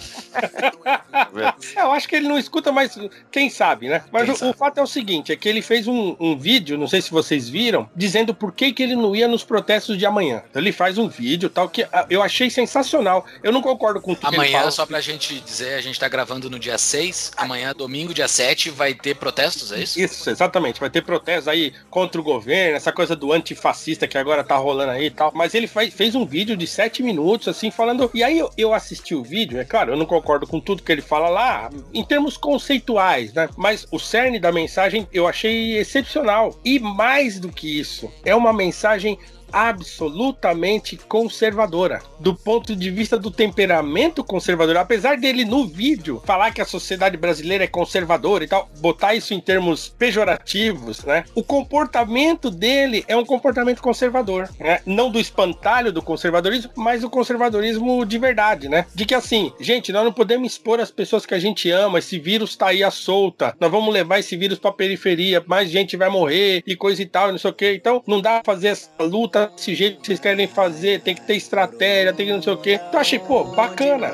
[1.76, 2.98] É, eu acho que ele não escuta, mas
[3.32, 4.04] quem sabe, né?
[4.12, 4.52] Mas o, sabe.
[4.52, 7.12] o fato é o seguinte: é que ele fez um, um vídeo, não sei se
[7.12, 10.44] vocês viram, dizendo por que, que ele não ia nos protestos de amanhã.
[10.50, 13.26] Então ele faz um vídeo tal, que ah, eu achei sensacional.
[13.42, 14.72] Eu não concordo com tudo que ele Amanhã, fala.
[14.72, 17.32] só pra gente dizer, a gente tá gravando no dia 6.
[17.38, 20.00] Amanhã, domingo, dia 7, vai ter protestos, é isso?
[20.00, 20.80] Isso, exatamente.
[20.80, 24.92] Vai ter protestos aí contra o governo, essa coisa do antifascista que agora tá rolando
[24.92, 25.32] aí e tal.
[25.34, 28.10] Mas ele faz- fez um vídeo de sete minutos, assim, falando.
[28.14, 30.92] E aí eu, eu assisti o vídeo, é claro, eu não concordo com tudo que
[30.92, 33.50] ele fala lá, em termos conceituais, né?
[33.58, 36.60] Mas o cerne da mensagem eu achei excepcional.
[36.64, 39.18] E mais do que isso, é uma mensagem
[39.54, 42.02] absolutamente conservadora.
[42.20, 47.16] Do ponto de vista do temperamento conservador, apesar dele no vídeo falar que a sociedade
[47.16, 51.24] brasileira é conservadora e tal, botar isso em termos pejorativos, né?
[51.36, 54.80] O comportamento dele é um comportamento conservador, né?
[54.86, 58.86] Não do espantalho do conservadorismo, mas do conservadorismo de verdade, né?
[58.96, 62.18] De que assim, gente, nós não podemos expor as pessoas que a gente ama, esse
[62.18, 66.10] vírus tá aí à solta, nós vamos levar esse vírus pra periferia, mais gente vai
[66.10, 67.74] morrer e coisa e tal, não sei o que.
[67.74, 71.22] Então, não dá pra fazer essa luta desse jeito que vocês querem fazer, tem que
[71.22, 72.74] ter estratégia, tem que não sei o que.
[72.74, 74.12] Então, achei, pô, bacana.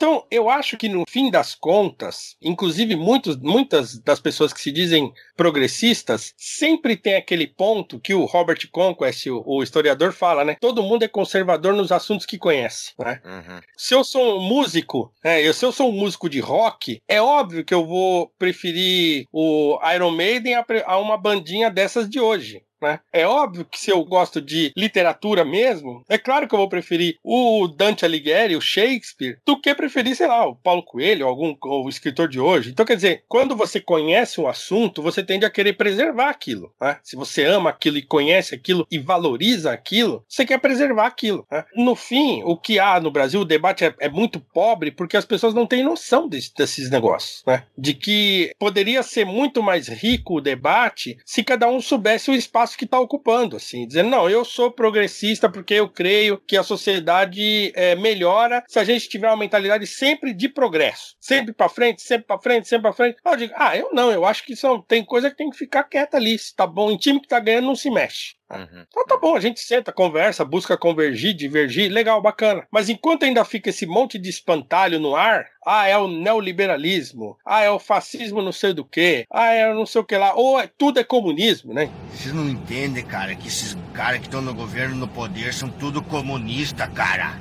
[0.00, 4.72] Então, eu acho que no fim das contas, inclusive muitos, muitas das pessoas que se
[4.72, 10.56] dizem progressistas, sempre tem aquele ponto que o Robert Conquest, o, o historiador, fala, né?
[10.58, 13.20] Todo mundo é conservador nos assuntos que conhece, né?
[13.22, 13.60] Uhum.
[13.76, 17.20] Se eu sou um músico, é, eu- se eu sou um músico de rock, é
[17.20, 22.62] óbvio que eu vou preferir o Iron Maiden a, a uma bandinha dessas de hoje.
[22.80, 23.00] Né?
[23.12, 27.16] É óbvio que se eu gosto de literatura mesmo, é claro que eu vou preferir
[27.22, 31.88] o Dante Alighieri, o Shakespeare, do que preferir, sei lá, o Paulo Coelho, algum o
[31.88, 32.70] escritor de hoje.
[32.70, 36.72] Então, quer dizer, quando você conhece um assunto, você tende a querer preservar aquilo.
[36.80, 36.98] Né?
[37.02, 41.46] Se você ama aquilo e conhece aquilo e valoriza aquilo, você quer preservar aquilo.
[41.50, 41.64] né?
[41.74, 45.24] No fim, o que há no Brasil, o debate é, é muito pobre porque as
[45.24, 47.42] pessoas não têm noção desse- desses negócios.
[47.46, 47.64] Né?
[47.76, 52.69] De que poderia ser muito mais rico o debate se cada um soubesse o espaço
[52.76, 57.72] que está ocupando, assim, dizendo, não, eu sou progressista porque eu creio que a sociedade
[57.74, 62.26] é, melhora se a gente tiver uma mentalidade sempre de progresso, sempre para frente, sempre
[62.26, 63.18] para frente, sempre para frente.
[63.24, 65.84] Eu digo, ah, eu não, eu acho que são, tem coisa que tem que ficar
[65.84, 68.39] quieta ali, se tá bom, em time que tá ganhando não se mexe.
[68.50, 68.84] Uhum.
[68.88, 72.66] Então tá bom, a gente senta, conversa, busca convergir, divergir, legal, bacana.
[72.70, 77.62] Mas enquanto ainda fica esse monte de espantalho no ar, ah, é o neoliberalismo, ah,
[77.62, 80.58] é o fascismo não sei do que, ah, é não sei o que lá, ou
[80.58, 81.90] é, tudo é comunismo, né?
[82.12, 86.02] Vocês não entendem, cara, que esses caras que estão no governo, no poder, são tudo
[86.02, 87.38] comunista, cara.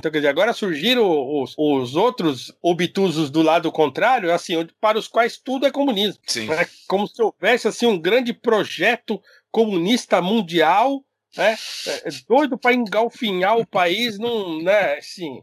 [0.00, 1.04] Então, quer dizer, agora surgiram
[1.42, 6.18] os, os outros obtusos do lado contrário, assim, para os quais tudo é comunismo.
[6.26, 6.46] Sim.
[6.46, 6.66] né?
[6.88, 9.20] Como se houvesse assim um grande projeto
[9.50, 11.04] comunista mundial,
[11.36, 11.56] né?
[11.86, 15.42] É, é doido para engalfinhar o país num, né, assim.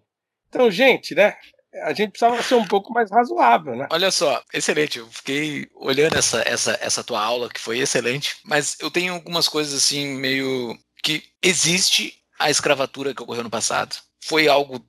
[0.49, 1.35] Então, gente, né?
[1.83, 3.87] A gente precisava ser um pouco mais razoável, né?
[3.91, 4.97] Olha só, excelente.
[4.99, 9.47] Eu fiquei olhando essa, essa, essa tua aula, que foi excelente, mas eu tenho algumas
[9.47, 10.77] coisas assim, meio.
[11.03, 13.95] que existe a escravatura que ocorreu no passado.
[14.21, 14.83] Foi algo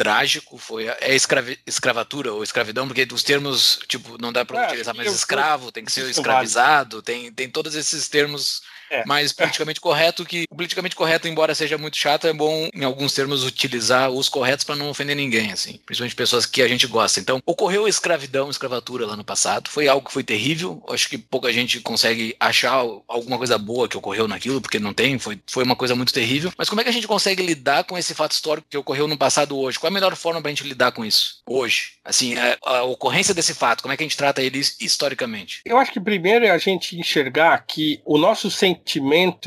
[0.00, 4.62] trágico, foi a- é escravi, escravatura ou escravidão, porque os termos, tipo, não dá para
[4.62, 9.04] É, utilizar mais escravo, tem que ser escravizado, tem, tem todos esses termos É.
[9.06, 13.14] mais politicamente correto, que o politicamente correto, embora seja muito chato, é bom, em alguns
[13.14, 17.20] termos, utilizar os corretos para não ofender ninguém, assim, principalmente pessoas que a gente gosta.
[17.20, 21.52] Então, ocorreu escravidão, escravatura lá no passado, foi algo que foi terrível, acho que pouca
[21.52, 22.72] gente consegue achar
[23.08, 26.52] alguma coisa boa que ocorreu naquilo, porque não tem, foi, foi uma coisa muito terrível.
[26.58, 29.16] Mas como é que a gente consegue lidar com esse fato histórico que ocorreu no
[29.16, 29.78] passado hoje?
[29.78, 31.92] Qual é a melhor forma pra gente lidar com isso hoje?
[32.04, 35.60] Assim, a, a ocorrência desse fato, como é que a gente trata ele historicamente?
[35.64, 38.79] Eu acho que primeiro é a gente enxergar que o nosso sentimento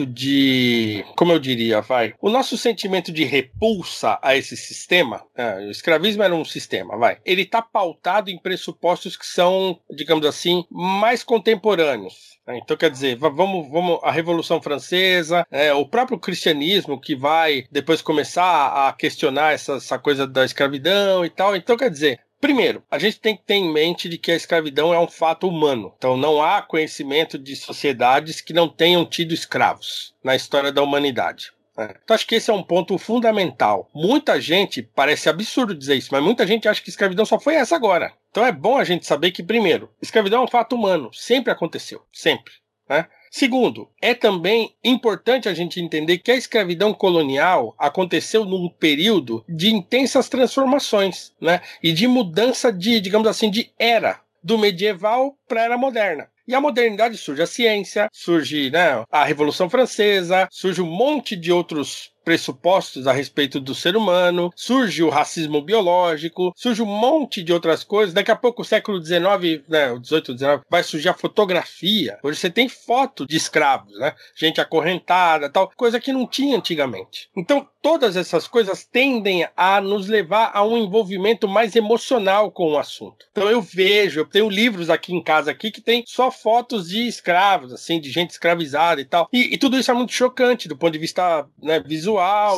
[0.06, 1.04] de.
[1.16, 2.14] Como eu diria, vai?
[2.22, 7.18] O nosso sentimento de repulsa a esse sistema, né, o escravismo era um sistema, vai.
[7.26, 12.38] Ele está pautado em pressupostos que são, digamos assim, mais contemporâneos.
[12.48, 12.60] né?
[12.62, 17.66] Então, quer dizer, va- vamos, vamos a Revolução Francesa, é, o próprio cristianismo que vai
[17.72, 21.56] depois começar a questionar essa, essa coisa da escravidão e tal.
[21.56, 24.94] Então, quer dizer, Primeiro, a gente tem que ter em mente de que a escravidão
[24.94, 25.94] é um fato humano.
[25.98, 31.54] Então não há conhecimento de sociedades que não tenham tido escravos na história da humanidade.
[31.78, 31.96] né?
[32.04, 33.90] Então acho que esse é um ponto fundamental.
[33.96, 37.78] Muita gente, parece absurdo dizer isso, mas muita gente acha que escravidão só foi essa
[37.78, 38.12] agora.
[38.30, 42.04] Então é bom a gente saber que, primeiro, escravidão é um fato humano, sempre aconteceu,
[42.12, 42.52] sempre.
[42.90, 43.08] né?
[43.36, 49.74] Segundo, é também importante a gente entender que a escravidão colonial aconteceu num período de
[49.74, 51.60] intensas transformações, né?
[51.82, 56.30] E de mudança de, digamos assim, de era do medieval para a era moderna.
[56.48, 61.52] E a modernidade surge a ciência, surge né, a Revolução Francesa, surge um monte de
[61.52, 67.54] outros pressupostos a respeito do ser humano, surge o racismo biológico, surge um monte de
[67.54, 68.14] outras coisas.
[68.14, 72.18] Daqui a pouco, o século XIX, né, o 18, 19, vai surgir a fotografia.
[72.24, 74.14] Hoje você tem foto de escravos, né?
[74.36, 77.30] Gente acorrentada, tal, coisa que não tinha antigamente.
[77.36, 82.78] Então, todas essas coisas tendem a nos levar a um envolvimento mais emocional com o
[82.78, 83.26] assunto.
[83.32, 87.06] Então eu vejo, eu tenho livros aqui em casa aqui que tem só fotos de
[87.06, 89.28] escravos, assim, de gente escravizada e tal.
[89.34, 92.13] E, e tudo isso é muito chocante do ponto de vista né, visual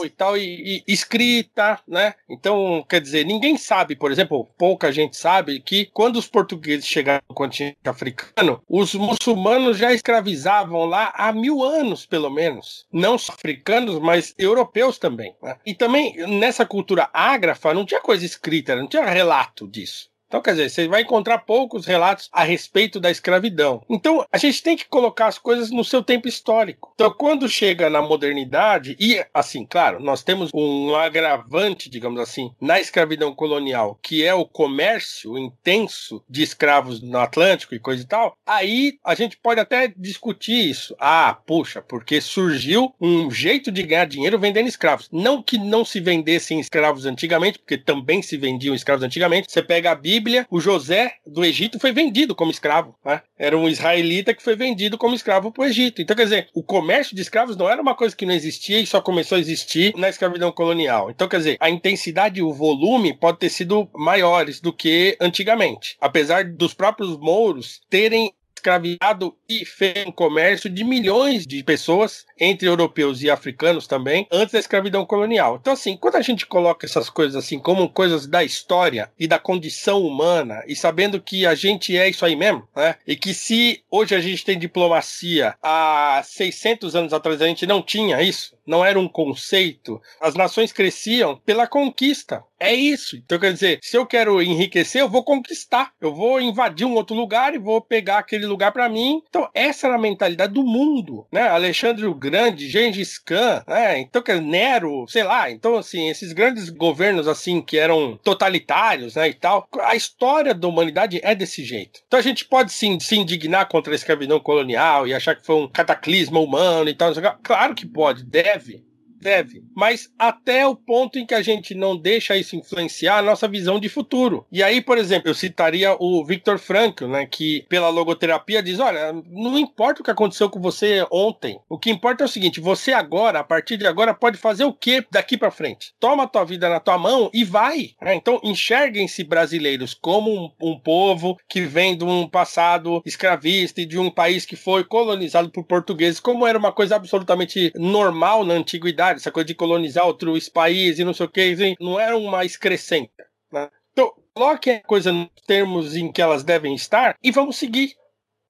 [0.06, 2.14] e tal, e, e, escrita, né?
[2.30, 7.22] Então, quer dizer, ninguém sabe, por exemplo, pouca gente sabe que quando os portugueses chegaram
[7.28, 12.86] no continente africano, os muçulmanos já escravizavam lá há mil anos, pelo menos.
[12.92, 15.36] Não só africanos, mas europeus também também.
[15.42, 15.58] Né?
[15.66, 20.10] E também, nessa cultura ágrafa, não tinha coisa escrita, não tinha relato disso.
[20.28, 23.84] Então, quer dizer, você vai encontrar poucos relatos a respeito da escravidão.
[23.90, 26.92] Então, a gente tem que colocar as coisas no seu tempo histórico.
[26.96, 32.80] Então, quando chega na modernidade, e assim, claro, nós temos um agravante, digamos assim, na
[32.80, 38.36] escravidão colonial, que é o comércio intenso de escravos no Atlântico e coisa e tal,
[38.46, 40.96] aí a gente pode até discutir isso.
[41.00, 45.08] Ah, puxa, porque surgiu um jeito de ganhar dinheiro vendendo escravos.
[45.12, 49.52] Não que não se vendessem escravos antigamente, porque também se vendiam escravos antigamente.
[49.52, 52.96] Você pega a Bíblia Bíblia, o José do Egito foi vendido como escravo.
[53.04, 53.22] Né?
[53.38, 56.02] Era um israelita que foi vendido como escravo para o Egito.
[56.02, 58.86] Então, quer dizer, o comércio de escravos não era uma coisa que não existia e
[58.86, 61.12] só começou a existir na escravidão colonial.
[61.12, 65.98] Então, quer dizer, a intensidade e o volume pode ter sido maiores do que antigamente.
[66.00, 68.34] Apesar dos próprios mouros terem
[68.66, 74.60] escravizado e fez comércio de milhões de pessoas, entre europeus e africanos também, antes da
[74.60, 75.58] escravidão colonial.
[75.62, 79.38] Então, assim, quando a gente coloca essas coisas assim como coisas da história e da
[79.38, 82.96] condição humana, e sabendo que a gente é isso aí mesmo, né?
[83.06, 87.82] E que se hoje a gente tem diplomacia, há 600 anos atrás a gente não
[87.82, 92.44] tinha isso, não era um conceito, as nações cresciam pela conquista.
[92.60, 93.18] É isso.
[93.18, 95.92] Então, quer dizer, se eu quero enriquecer, eu vou conquistar.
[96.00, 99.22] Eu vou invadir um outro lugar e vou pegar aquele lugar para mim.
[99.28, 101.48] Então, essa era a mentalidade do mundo, né?
[101.48, 104.00] Alexandre o Grande, Gengis Khan, né?
[104.00, 105.50] Então, que Nero, sei lá.
[105.50, 109.68] Então, assim, esses grandes governos, assim, que eram totalitários, né, e tal.
[109.82, 112.02] A história da humanidade é desse jeito.
[112.08, 115.56] Então, a gente pode, sim, se indignar contra a escravidão colonial e achar que foi
[115.56, 117.12] um cataclisma humano e tal.
[117.44, 118.84] Claro que pode, deve.
[119.26, 119.64] Deve.
[119.76, 123.80] Mas até o ponto em que a gente não deixa isso influenciar a nossa visão
[123.80, 124.46] de futuro.
[124.52, 129.12] E aí, por exemplo, eu citaria o Victor Frankl, né, que pela logoterapia diz: olha,
[129.28, 131.60] não importa o que aconteceu com você ontem.
[131.68, 134.72] O que importa é o seguinte: você agora, a partir de agora, pode fazer o
[134.72, 135.96] que daqui para frente?
[136.00, 137.96] Toma a tua vida na tua mão e vai.
[138.00, 138.14] Né?
[138.14, 143.98] Então, enxerguem-se brasileiros como um, um povo que vem de um passado escravista e de
[143.98, 149.15] um país que foi colonizado por portugueses, como era uma coisa absolutamente normal na antiguidade
[149.16, 152.46] essa coisa de colonizar outros países e não sei o que, assim, não era uma
[152.46, 153.26] excrescência.
[153.52, 153.70] Né?
[153.92, 157.96] Então, coloquem a coisa nos termos em que elas devem estar e vamos seguir.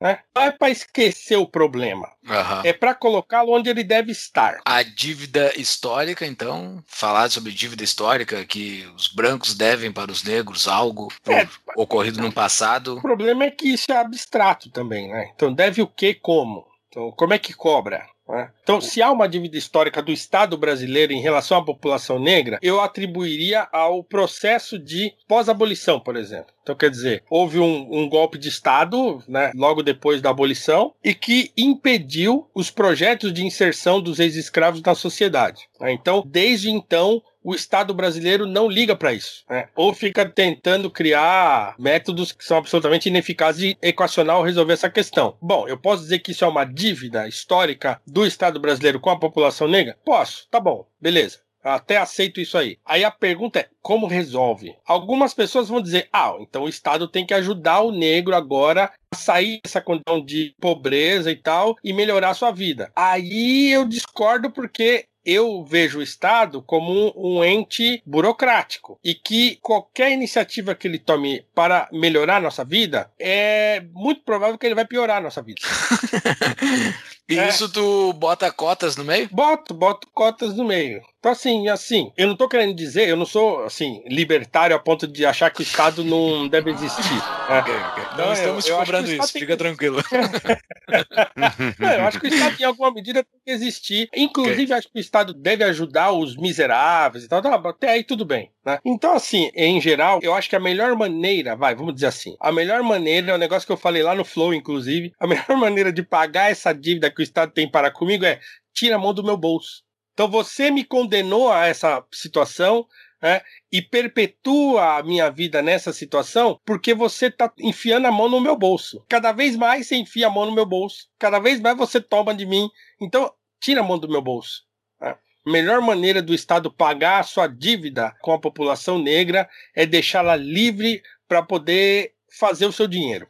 [0.02, 0.20] Né?
[0.36, 2.64] Não é para esquecer o problema, Aham.
[2.66, 4.60] é para colocá-lo onde ele deve estar.
[4.66, 10.68] A dívida histórica, então, falar sobre dívida histórica, que os brancos devem para os negros
[10.68, 11.48] algo É.
[11.78, 12.98] ocorrido no passado.
[12.98, 15.32] O problema é que isso é abstrato também, né?
[15.34, 16.68] Então, deve o que como?
[16.90, 18.06] Então, como é que cobra?
[18.28, 18.50] Né?
[18.64, 22.82] Então, se há uma dívida histórica do Estado brasileiro em relação à população negra, eu
[22.82, 26.54] atribuiria ao processo de pós-abolição, por exemplo.
[26.64, 31.14] Então, quer dizer, houve um, um golpe de Estado, né, logo depois da abolição, e
[31.14, 35.70] que impediu os projetos de inserção dos ex-escravos na sociedade.
[35.80, 35.92] né?
[35.92, 39.70] Então, desde então, o Estado brasileiro não liga para isso, né?
[39.76, 45.38] ou fica tentando criar métodos que são absolutamente ineficazes de equacionar ou resolver essa questão.
[45.40, 49.20] Bom, eu posso dizer que isso é uma dívida histórica do Estado brasileiro com a
[49.20, 49.96] população negra?
[50.04, 51.46] Posso, tá bom, beleza.
[51.64, 52.78] Até aceito isso aí.
[52.86, 54.76] Aí a pergunta é: como resolve?
[54.86, 59.16] Algumas pessoas vão dizer: ah, então o Estado tem que ajudar o negro agora a
[59.16, 62.92] sair dessa condição de pobreza e tal e melhorar a sua vida.
[62.96, 69.58] Aí eu discordo porque eu vejo o Estado como um, um ente burocrático e que
[69.62, 74.76] qualquer iniciativa que ele tome para melhorar a nossa vida é muito provável que ele
[74.76, 75.62] vai piorar a nossa vida.
[77.28, 77.50] E É.
[77.50, 79.28] isso tu bota cotas no meio?
[79.32, 81.02] Boto, boto cotas no meio.
[81.26, 85.08] Então, assim, assim, eu não tô querendo dizer, eu não sou, assim, libertário a ponto
[85.08, 87.16] de achar que o Estado não deve existir.
[87.16, 87.60] né?
[87.62, 88.04] Ok, ok.
[88.16, 90.04] Não Não, estamos eu- eu acho cobrando isso, fica que- tranquilo.
[91.80, 94.08] Não, eu acho que o Estado, em alguma medida, tem que existir.
[94.16, 97.42] Inclusive, acho que o Estado deve ajudar os miseráveis e tal.
[97.42, 98.52] Tá, até aí tudo bem.
[98.64, 98.78] Né?
[98.86, 102.52] Então, assim, em geral, eu acho que a melhor maneira, vai, vamos dizer assim, a
[102.52, 105.92] melhor maneira, é um negócio que eu falei lá no Flow, inclusive, a melhor maneira
[105.92, 108.40] de pagar essa dívida que o Estado tem para comigo é
[108.76, 109.85] tira a mão do meu bolso.
[110.16, 112.88] Então você me condenou a essa situação,
[113.22, 113.42] né?
[113.70, 118.56] E perpetua a minha vida nessa situação porque você tá enfiando a mão no meu
[118.56, 119.06] bolso.
[119.10, 121.10] Cada vez mais você enfia a mão no meu bolso.
[121.20, 122.70] Cada vez mais você toma de mim.
[123.00, 124.64] Então, tira a mão do meu bolso.
[125.02, 125.18] né?
[125.46, 131.04] Melhor maneira do Estado pagar a sua dívida com a população negra é deixá-la livre
[131.28, 133.28] para poder fazer o seu dinheiro.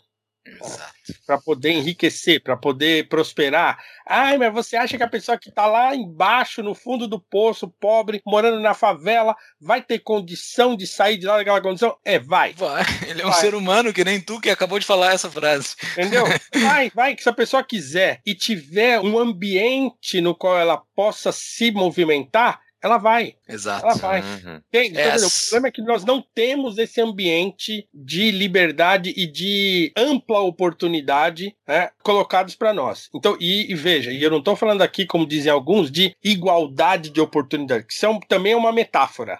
[1.25, 3.77] Para poder enriquecer, para poder prosperar.
[4.07, 7.67] Ai, mas você acha que a pessoa que está lá embaixo, no fundo do poço,
[7.79, 11.97] pobre, morando na favela, vai ter condição de sair de lá daquela condição?
[12.05, 12.53] É, vai.
[12.53, 13.39] Vai, ele é um Vai.
[13.39, 15.75] ser humano que nem tu que acabou de falar essa frase.
[15.91, 16.25] Entendeu?
[16.55, 21.31] Vai, vai, que se a pessoa quiser e tiver um ambiente no qual ela possa
[21.31, 23.33] se movimentar, ela vai.
[23.47, 23.85] Exato.
[23.85, 24.21] Ela vai.
[24.21, 24.61] Uhum.
[24.71, 29.25] É, Então, s- O problema é que nós não temos esse ambiente de liberdade e
[29.25, 33.09] de ampla oportunidade né, colocados para nós.
[33.13, 37.09] Então, e, e veja, e eu não estou falando aqui, como dizem alguns, de igualdade
[37.09, 39.39] de oportunidade, que isso é também é uma metáfora.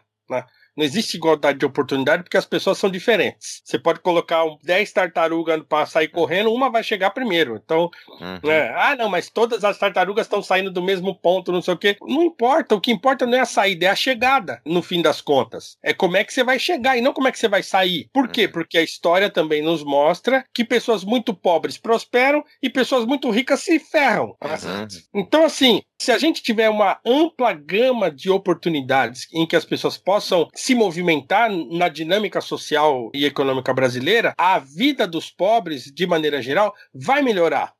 [0.76, 3.62] Não existe igualdade de oportunidade porque as pessoas são diferentes.
[3.64, 7.60] Você pode colocar um 10 tartarugas para sair correndo, uma vai chegar primeiro.
[7.64, 8.50] Então, Uhum.
[8.52, 11.78] é, ah, não, mas todas as tartarugas estão saindo do mesmo ponto, não sei o
[11.78, 11.98] quê.
[12.02, 15.22] Não importa, o que importa não é a saída, é a chegada, no fim das
[15.22, 15.78] contas.
[15.84, 18.10] É como é que você vai chegar e não como é que você vai sair.
[18.14, 18.48] Por quê?
[18.48, 23.62] Porque a história também nos mostra que pessoas muito pobres prosperam e pessoas muito ricas
[23.62, 24.36] se ferram.
[24.44, 24.88] Uhum.
[25.14, 29.98] Então, assim, se a gente tiver uma ampla gama de oportunidades em que as pessoas
[29.98, 36.42] possam se movimentar na dinâmica social e econômica brasileira, a vida dos pobres, de maneira
[36.42, 37.74] geral, vai melhorar.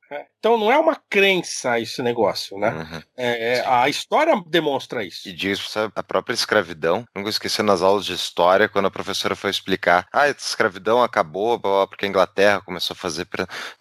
[0.46, 2.70] Então não é uma crença esse negócio, né?
[2.70, 3.02] Uhum.
[3.16, 5.28] É, é, a história demonstra isso.
[5.28, 7.04] E sabe, a própria escravidão.
[7.12, 11.58] Nunca esqueci nas aulas de história, quando a professora foi explicar: ah, a escravidão acabou
[11.88, 13.26] porque a Inglaterra começou a fazer.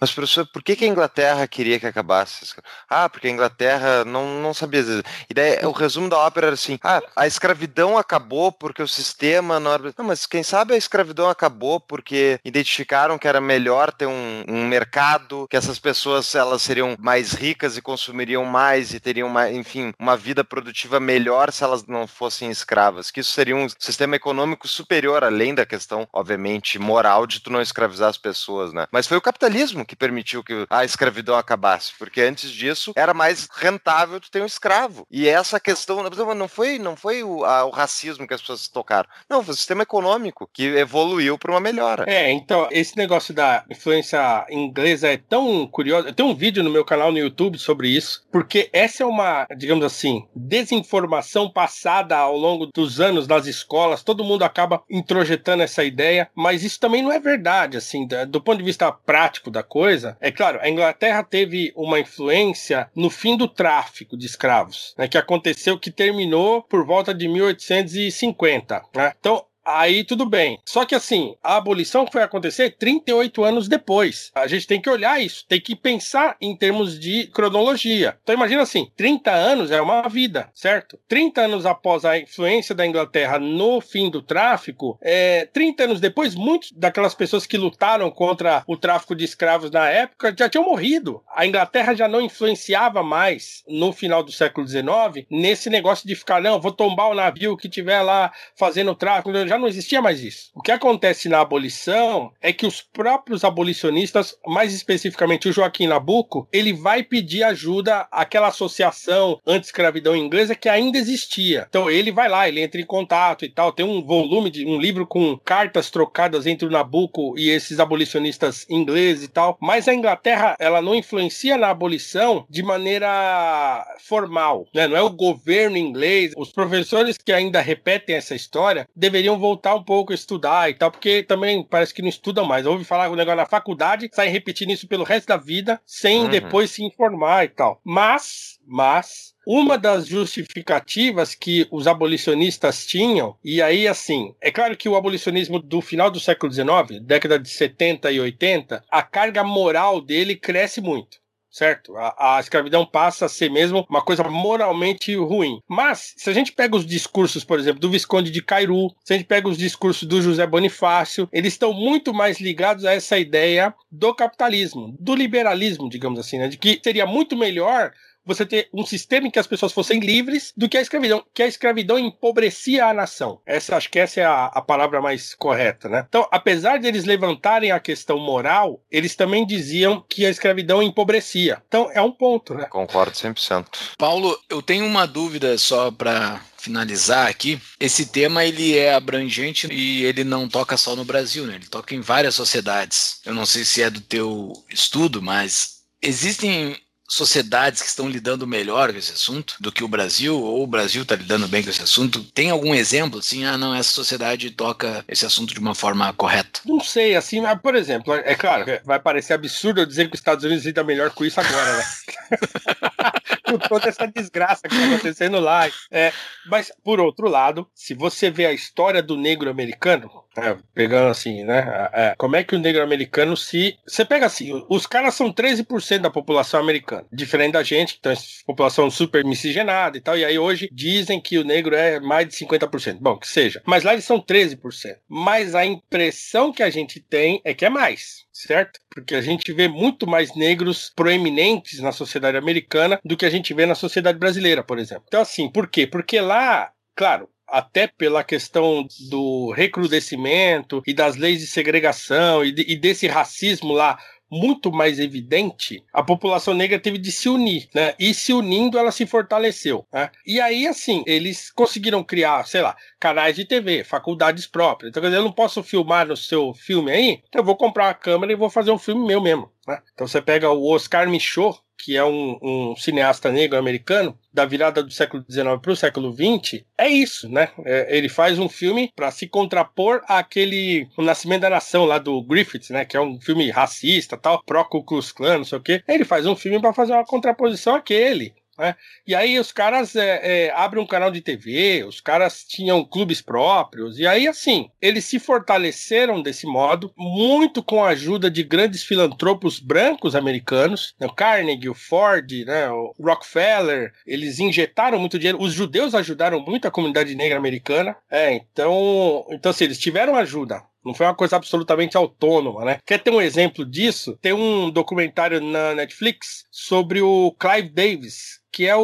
[0.01, 2.55] Mas, professor, por que, que a Inglaterra queria que acabasse?
[2.89, 4.82] Ah, porque a Inglaterra não, não sabia.
[5.30, 9.59] E daí o resumo da ópera era assim: ah, a escravidão acabou porque o sistema
[9.59, 9.93] não era.
[9.95, 14.66] Não, mas quem sabe a escravidão acabou porque identificaram que era melhor ter um, um
[14.66, 19.93] mercado, que essas pessoas elas seriam mais ricas e consumiriam mais e teriam mais, enfim,
[19.99, 23.12] uma vida produtiva melhor se elas não fossem escravas.
[23.12, 27.62] Que isso seria um sistema econômico superior, além da questão, obviamente, moral de tu não
[27.62, 28.88] escravizar as pessoas, né?
[28.91, 33.47] Mas foi o capitalismo que permitiu que a escravidão acabasse, porque antes disso era mais
[33.51, 35.06] rentável tu ter um escravo.
[35.10, 36.01] E essa questão
[36.36, 39.10] não foi, não foi o, a- o racismo que as pessoas tocaram.
[39.30, 42.06] Não, foi o sistema econômico que evoluiu para uma melhora.
[42.08, 46.12] É, então, esse negócio da influência inglesa é tão curioso.
[46.14, 50.26] Tenho um no meu canal no YouTube sobre isso, porque essa é uma, digamos assim,
[50.36, 54.04] desinformação passada ao longo dos anos nas escolas.
[54.04, 58.58] Todo mundo acaba introjetando essa ideia, mas isso também não é verdade, assim, do ponto
[58.58, 60.18] de vista prático da coisa.
[60.20, 65.18] É claro, a Inglaterra teve uma influência no fim do tráfico de escravos, né, que
[65.18, 68.82] aconteceu, que terminou por volta de 1850.
[68.93, 69.14] né?
[69.20, 70.59] Então, Aí tudo bem.
[70.63, 74.32] Só que assim, a abolição foi acontecer 38 anos depois.
[74.36, 78.18] A gente tem que olhar isso, tem que pensar em termos de cronologia.
[78.22, 80.99] Então imagina assim, 30 anos é uma vida, certo?
[81.07, 86.36] 30 anos após a influência da Inglaterra no fim do tráfico, é, 30 anos depois,
[86.36, 91.24] muitas daquelas pessoas que lutaram contra o tráfico de escravos na época já tinham morrido.
[91.36, 96.41] A Inglaterra já não influenciava mais no final do século XIX nesse negócio de ficar,
[96.41, 100.51] não, vou tombar o navio que tiver lá fazendo tráfico, já não existia mais isso.
[100.53, 106.47] O que acontece na abolição é que os próprios abolicionistas, mais especificamente o Joaquim Nabuco,
[106.51, 111.66] ele vai pedir ajuda àquela associação anti-escravidão inglesa que ainda existia.
[111.70, 114.80] Então ele vai lá, ele entra em contato e tal, tem um volume de um
[114.80, 119.93] livro com cartas trocadas entre o Nabuco e esses abolicionistas ingleses e tal, mas a
[119.93, 124.88] Inglaterra, ela não influencia na abolição de maneira formal, né?
[124.88, 129.84] Não é o governo inglês, os professores que ainda repetem essa história deveriam voltar um
[129.84, 132.66] pouco a estudar e tal, porque também parece que não estudam mais.
[132.66, 136.30] Ouve falar o negócio na faculdade, saem repetindo isso pelo resto da vida, sem Uhum.
[136.30, 137.80] depois se informar e tal.
[137.84, 144.89] Mas, mas, uma das justificativas que os abolicionistas tinham, e aí assim, é claro que
[144.89, 150.02] o abolicionismo do final do século XIX, década de 70 e 80, a carga moral
[150.02, 151.24] dele cresce muito
[151.56, 151.95] certo?
[151.95, 155.62] A, a, escravidão passa a ser mesmo uma coisa moralmente ruim.
[155.70, 159.18] Mas, se a gente pega os discursos, por exemplo, do Visconde de Cairu, se a
[159.18, 163.74] gente pega os discursos do José Bonifácio, eles estão muito mais ligados a essa ideia
[163.89, 166.49] do capitalismo, do liberalismo, digamos assim, né?
[166.49, 167.93] De que seria muito melhor
[168.26, 171.43] você ter um sistema em que as pessoas fossem livres do que a escravidão, que
[171.43, 173.39] a escravidão empobrecia a nação.
[173.45, 176.05] Essa, acho que essa é a, a palavra mais correta, né?
[176.07, 181.61] Então, apesar de eles levantarem a questão moral, eles também diziam que a escravidão empobrecia.
[181.67, 182.65] Então, é um ponto, né?
[182.65, 183.65] Concordo 100%.
[183.97, 190.03] Paulo, eu tenho uma dúvida só para finalizar aqui, esse tema ele é abrangente e
[190.03, 191.55] ele não toca só no Brasil, né?
[191.55, 193.19] Ele toca em várias sociedades.
[193.23, 196.76] Eu não sei se é do teu estudo, mas existem
[197.08, 201.03] sociedades que estão lidando melhor com esse assunto do que o Brasil, ou o Brasil
[201.03, 202.24] está lidando bem com esse assunto?
[202.24, 206.62] Tem algum exemplo, assim, ah, não, essa sociedade toca esse assunto de uma forma correta?
[206.66, 210.20] Não sei, assim, mas, por exemplo, é claro, vai parecer absurdo eu dizer que os
[210.20, 211.84] Estados Unidos lidam melhor com isso agora, né?
[213.45, 215.70] com toda essa desgraça que está acontecendo lá.
[215.91, 216.12] É,
[216.47, 221.43] mas, por outro lado, se você vê a história do negro americano, é, pegando assim,
[221.43, 221.89] né?
[221.93, 223.77] É, como é que o negro americano se.
[223.88, 228.15] Você pega assim, os caras são 13% da população americana, diferente da gente, que tem
[228.45, 232.36] população super miscigenada e tal, e aí hoje dizem que o negro é mais de
[232.36, 232.97] 50%.
[232.99, 233.61] Bom, que seja.
[233.65, 234.97] Mas lá eles são 13%.
[235.07, 238.79] Mas a impressão que a gente tem é que é mais certo?
[238.89, 243.53] Porque a gente vê muito mais negros proeminentes na sociedade americana do que a gente
[243.53, 245.05] vê na sociedade brasileira, por exemplo.
[245.07, 245.88] Então, assim, por quê?
[245.88, 252.66] Porque lá, claro, até pela questão do recrudescimento e das leis de segregação e, de,
[252.68, 253.98] e desse racismo lá
[254.30, 257.93] muito mais evidente, a população negra teve de se unir, né?
[258.00, 259.86] E se unindo, ela se fortaleceu.
[259.93, 260.10] Né?
[260.26, 264.89] E aí, assim, eles conseguiram criar, sei lá, canais de TV, faculdades próprias.
[264.89, 267.88] Então, quer dizer, eu não posso filmar no seu filme aí, então eu vou comprar
[267.88, 269.52] uma câmera e vou fazer um filme meu mesmo.
[269.68, 269.80] Né?
[269.93, 274.84] Então você pega o Oscar Michaud, que é um, um, cineasta negro americano, da virada
[274.84, 277.49] do século XIX para o século XX, é isso, né?
[277.65, 282.21] É, ele faz um filme para se contrapor àquele O Nascimento da Nação lá do
[282.23, 282.86] Griffiths, né?
[282.86, 285.84] Que é um filme racista, tal, pró-Ku Klux Klan, não sei o quê.
[285.88, 288.34] Ele faz um filme para fazer uma contraposição àquele.
[288.58, 288.76] Né?
[289.06, 293.22] E aí os caras é, é, abrem um canal de TV, os caras tinham clubes
[293.22, 298.84] próprios, e aí assim, eles se fortaleceram desse modo, muito com a ajuda de grandes
[298.84, 301.08] filantropos brancos americanos, né?
[301.08, 302.70] o Carnegie, o Ford, né?
[302.70, 308.34] o Rockefeller, eles injetaram muito dinheiro, os judeus ajudaram muito a comunidade negra americana, é,
[308.34, 312.78] então, então assim, eles tiveram ajuda, não foi uma coisa absolutamente autônoma, né?
[312.86, 314.16] Quer ter um exemplo disso?
[314.22, 318.82] Tem um documentário na Netflix sobre o Clive Davis, que é o,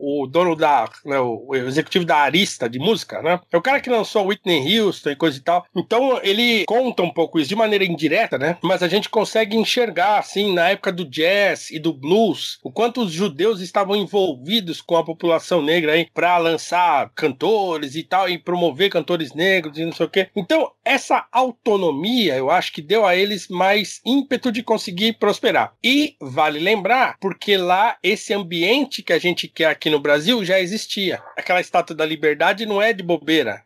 [0.00, 0.90] o dono da.
[1.04, 3.38] Né, o executivo da Arista de música, né?
[3.52, 5.64] É o cara que lançou Whitney Houston e coisa e tal.
[5.76, 8.58] Então ele conta um pouco isso de maneira indireta, né?
[8.64, 13.02] Mas a gente consegue enxergar, assim, na época do jazz e do blues, o quanto
[13.02, 18.38] os judeus estavam envolvidos com a população negra aí para lançar cantores e tal, e
[18.38, 20.30] promover cantores negros e não sei o quê.
[20.34, 25.74] Então, essa autonomia, eu acho que deu a eles mais ímpeto de conseguir prosperar.
[25.84, 30.44] E vale lembrar, porque lá esse ambiente que que a gente quer aqui no Brasil
[30.44, 31.22] já existia.
[31.36, 33.62] Aquela estátua da liberdade não é de bobeira.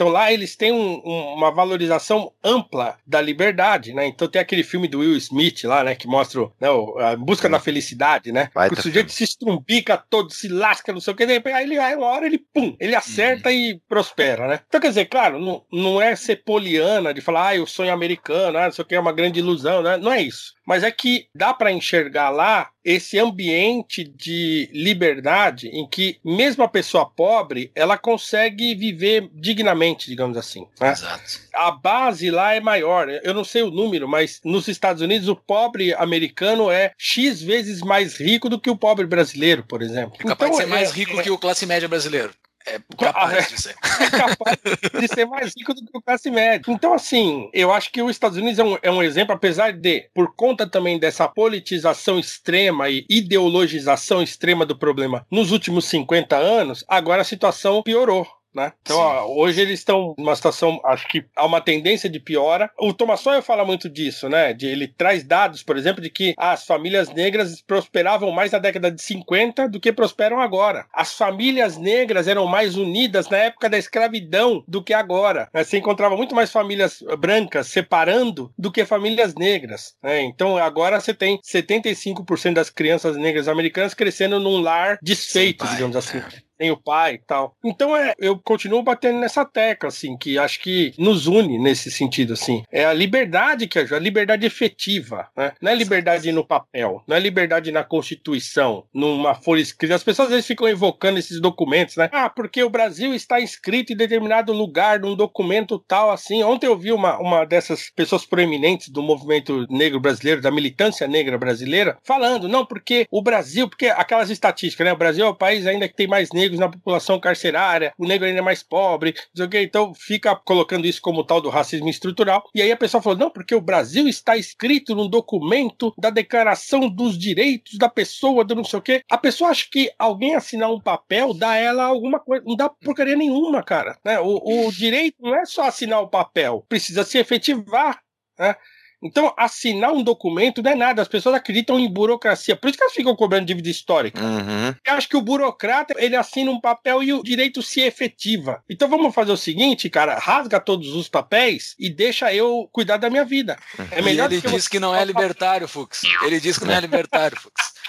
[0.00, 4.06] Então lá eles têm um, um, uma valorização ampla da liberdade, né?
[4.06, 5.94] Então tem aquele filme do Will Smith lá, né?
[5.94, 6.68] Que mostra né,
[7.00, 8.48] a busca da felicidade, né?
[8.54, 11.94] Vai o sujeito se estrumbica todo, se lasca, não sei o que, aí ele aí
[11.94, 14.60] uma hora ele pum, ele acerta e prospera, né?
[14.66, 18.56] Então quer dizer, claro, não, não é ser poliana de falar, ah, o sonho americano,
[18.56, 19.98] ah, isso aqui é uma grande ilusão, né?
[19.98, 25.84] Não é isso mas é que dá para enxergar lá esse ambiente de liberdade em
[25.84, 30.68] que mesmo a pessoa pobre ela consegue viver dignamente, digamos assim.
[30.80, 30.92] Né?
[30.92, 31.40] Exato.
[31.52, 33.08] A base lá é maior.
[33.08, 37.80] Eu não sei o número, mas nos Estados Unidos o pobre americano é x vezes
[37.80, 40.18] mais rico do que o pobre brasileiro, por exemplo.
[40.20, 42.32] É capaz então, de ser mais é, rico é, que o classe média brasileiro.
[42.70, 43.74] É capaz de ser.
[44.00, 44.58] é capaz
[45.00, 46.62] de ser mais rico do que o classe média.
[46.68, 50.08] Então, assim, eu acho que os Estados Unidos é um, é um exemplo, apesar de,
[50.14, 56.84] por conta também dessa politização extrema e ideologização extrema do problema nos últimos 50 anos,
[56.88, 58.26] agora a situação piorou.
[58.54, 58.72] Né?
[58.82, 62.70] Então, ó, hoje eles estão numa situação, acho que há uma tendência de piora.
[62.78, 64.52] O Thomas Sawyer fala muito disso, né?
[64.52, 68.90] De, ele traz dados, por exemplo, de que as famílias negras prosperavam mais na década
[68.90, 70.86] de 50 do que prosperam agora.
[70.92, 75.48] As famílias negras eram mais unidas na época da escravidão do que agora.
[75.54, 75.62] Né?
[75.62, 79.94] Você encontrava muito mais famílias brancas separando do que famílias negras.
[80.02, 80.22] Né?
[80.22, 86.18] Então, agora você tem 75% das crianças negras americanas crescendo num lar desfeito, digamos assim.
[86.18, 86.49] É.
[86.60, 87.56] tem o pai e tal.
[87.64, 92.34] Então é, eu continuo batendo nessa tecla, assim, que acho que nos une nesse sentido,
[92.34, 92.62] assim.
[92.70, 95.52] É a liberdade que ajuda, a liberdade efetiva, né?
[95.58, 99.94] Não é liberdade no papel, não é liberdade na Constituição, numa folha escrita.
[99.94, 102.10] As pessoas às vezes ficam evocando esses documentos, né?
[102.12, 106.42] Ah, porque o Brasil está inscrito em determinado lugar, num documento tal, assim.
[106.42, 111.38] Ontem eu vi uma, uma dessas pessoas proeminentes do movimento negro brasileiro, da militância negra
[111.38, 114.92] brasileira, falando, não, porque o Brasil, porque aquelas estatísticas, né?
[114.92, 118.26] O Brasil é o país ainda que tem mais negros na população carcerária, o negro
[118.26, 119.62] ainda é mais pobre, não sei.
[119.62, 122.48] Então fica colocando isso como tal do racismo estrutural.
[122.54, 126.88] E aí a pessoa falou, não, porque o Brasil está escrito num documento da Declaração
[126.88, 129.02] dos Direitos da Pessoa, do não sei o quê.
[129.10, 133.16] A pessoa acha que alguém assinar um papel dá ela alguma coisa, não dá porcaria
[133.16, 133.98] nenhuma, cara.
[134.04, 134.18] Né?
[134.20, 138.00] O, o direito não é só assinar o papel, precisa se efetivar.
[138.38, 138.54] Né?
[139.02, 141.02] Então, assinar um documento não é nada.
[141.02, 142.56] As pessoas acreditam em burocracia.
[142.56, 144.22] Por isso que elas ficam cobrando dívida histórica.
[144.22, 144.74] Uhum.
[144.86, 148.62] Eu acho que o burocrata, ele assina um papel e o direito se efetiva.
[148.68, 153.08] Então vamos fazer o seguinte, cara, rasga todos os papéis e deixa eu cuidar da
[153.08, 153.56] minha vida.
[153.90, 156.02] É melhor e ele que diz que não é libertário, Fux.
[156.22, 157.79] Ele diz que não é libertário, Fux.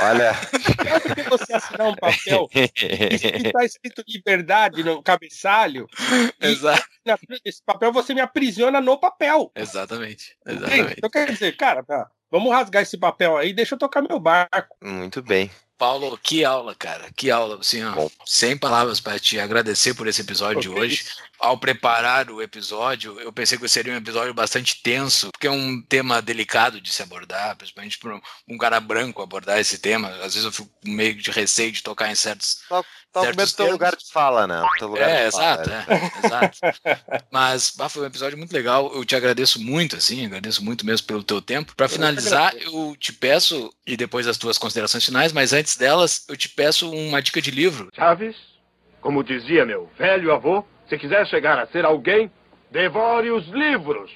[0.00, 0.32] Olha.
[0.32, 2.70] do que você assinar um papel que
[3.46, 5.86] está escrito liberdade no cabeçalho
[6.40, 6.82] Exato.
[7.04, 9.50] na desse papel você me aprisiona no papel.
[9.54, 10.36] Exatamente.
[10.46, 10.94] Exatamente.
[10.96, 14.76] Então quer dizer, cara, tá, vamos rasgar esse papel aí, deixa eu tocar meu barco.
[14.82, 15.50] Muito bem.
[15.80, 17.08] Paulo, que aula, cara.
[17.16, 17.58] Que aula.
[17.58, 18.10] Assim, ó, Bom.
[18.26, 20.78] sem palavras para te agradecer por esse episódio de Ok.
[20.82, 21.06] hoje.
[21.38, 25.80] Ao preparar o episódio, eu pensei que seria um episódio bastante tenso, porque é um
[25.80, 30.10] tema delicado de se abordar, principalmente para um, cara branco abordar esse tema.
[30.16, 32.58] Às vezes eu fico com meio de receio de tocar em certos
[33.12, 34.62] Tá Certos mesmo teu lugar de fala, né?
[34.78, 36.58] Teu lugar É, de fala, exato, é, exato.
[37.28, 38.92] Mas bah, foi um episódio muito legal.
[38.94, 41.74] Eu te agradeço muito, assim, agradeço muito mesmo pelo teu tempo.
[41.74, 46.36] Para finalizar, eu te peço, e depois as tuas considerações finais, mas antes delas, eu
[46.36, 47.88] te peço uma dica de livro.
[47.94, 48.36] Chaves,
[49.00, 52.30] como dizia meu velho avô, se quiser chegar a ser alguém,
[52.70, 54.10] devore os livros.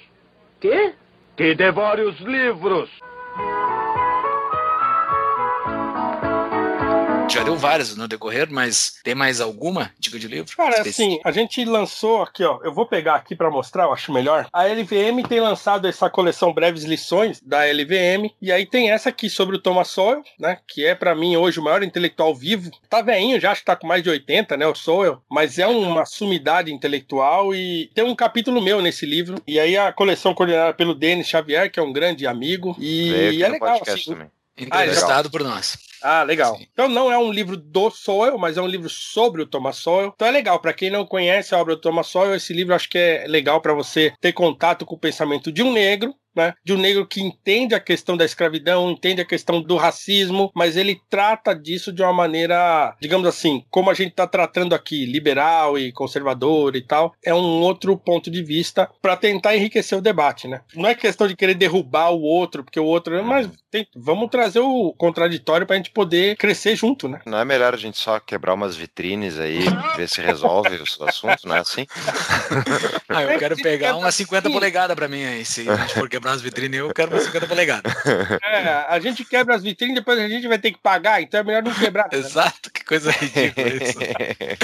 [0.60, 0.94] Quê?
[1.36, 2.90] Que devore os livros.
[7.28, 10.56] Já deu várias no decorrer, mas tem mais alguma dica de livro?
[10.56, 11.04] Cara, Específica?
[11.04, 12.60] assim, a gente lançou aqui, ó.
[12.62, 14.46] Eu vou pegar aqui pra mostrar, eu acho melhor.
[14.52, 18.30] A LVM tem lançado essa coleção Breves Lições da LVM.
[18.40, 20.58] E aí tem essa aqui sobre o Thomas Sowell, né?
[20.68, 22.70] Que é pra mim hoje o maior intelectual vivo.
[22.88, 24.66] Tá veinho, já acho que tá com mais de 80, né?
[24.66, 25.20] O Sowell.
[25.28, 29.42] Mas é uma sumidade intelectual e tem um capítulo meu nesse livro.
[29.46, 32.76] E aí a coleção coordenada pelo Denis Xavier, que é um grande amigo.
[32.78, 34.12] E, aqui é legal, assim.
[34.12, 34.30] também.
[34.56, 35.76] Entrevistado por nós.
[36.06, 36.56] Ah, legal.
[36.58, 36.66] Sim.
[36.70, 40.12] Então não é um livro do Sowell, mas é um livro sobre o Thomas Sowell.
[40.14, 42.90] Então é legal para quem não conhece a obra do Thomas Sowell, esse livro acho
[42.90, 46.54] que é legal para você ter contato com o pensamento de um negro, né?
[46.64, 50.76] De um negro que entende a questão da escravidão, entende a questão do racismo, mas
[50.76, 55.78] ele trata disso de uma maneira, digamos assim, como a gente está tratando aqui, liberal
[55.78, 57.14] e conservador e tal.
[57.24, 60.60] É um outro ponto de vista para tentar enriquecer o debate, né?
[60.74, 64.60] Não é questão de querer derrubar o outro, porque o outro, mas tem- vamos trazer
[64.60, 67.20] o contraditório para a gente poder crescer junto, né?
[67.26, 69.58] Não é melhor a gente só quebrar umas vitrines aí,
[69.96, 71.86] ver se resolve os assuntos, não é assim?
[73.08, 73.98] Ah, eu quero pegar Sim.
[74.00, 75.44] uma 50 polegadas pra mim aí.
[75.44, 77.92] Se a gente for quebrar as vitrines, eu quero uma 50 polegadas.
[78.44, 81.42] É, a gente quebra as vitrines, depois a gente vai ter que pagar, então é
[81.42, 82.08] melhor não quebrar.
[82.10, 82.18] né?
[82.18, 83.98] Exato, que coisa ridícula isso.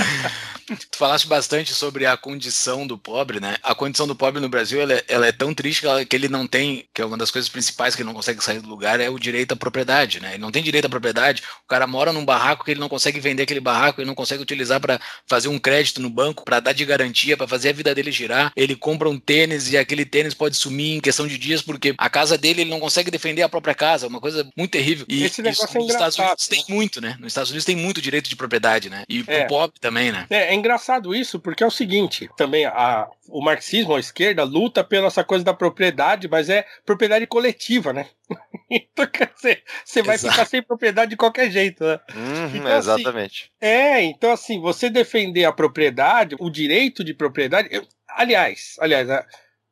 [0.71, 3.57] Tu falaste bastante sobre a condição do pobre, né?
[3.63, 6.15] A condição do pobre no Brasil ela é, ela é tão triste que, ela- que
[6.15, 8.69] ele não tem, que é uma das coisas principais que ele não consegue sair do
[8.69, 10.31] lugar, é o direito à propriedade, né?
[10.35, 13.19] Ele não tem direito à propriedade, o cara mora num barraco que ele não consegue
[13.19, 16.73] vender aquele barraco, ele não consegue utilizar para fazer um crédito no banco, para dar
[16.73, 18.53] de garantia, para fazer a vida dele girar.
[18.55, 22.09] Ele compra um tênis e aquele tênis pode sumir em questão de dias porque a
[22.11, 25.05] casa dele ele não consegue defender a própria casa, é uma coisa muito terrível.
[25.09, 27.17] E Esse negócio isso é nos Estados Unidos tem muito, né?
[27.19, 29.05] Nos Estados Unidos tem muito direito de propriedade, né?
[29.09, 29.45] E É.
[29.47, 30.27] pobre também, né?
[30.31, 34.83] É, é engraçado isso, porque é o seguinte, também a, o marxismo, a esquerda, luta
[34.85, 38.07] pela essa coisa da propriedade, mas é propriedade coletiva, né?
[38.71, 40.33] então, quer dizer, você vai Exato.
[40.33, 41.99] ficar sem propriedade de qualquer jeito, né?
[42.15, 43.51] Uhum, Então, assim, exatamente.
[43.61, 49.25] É, então assim, você defender a propriedade, o direito de propriedade, eu- aliás, aliás, a-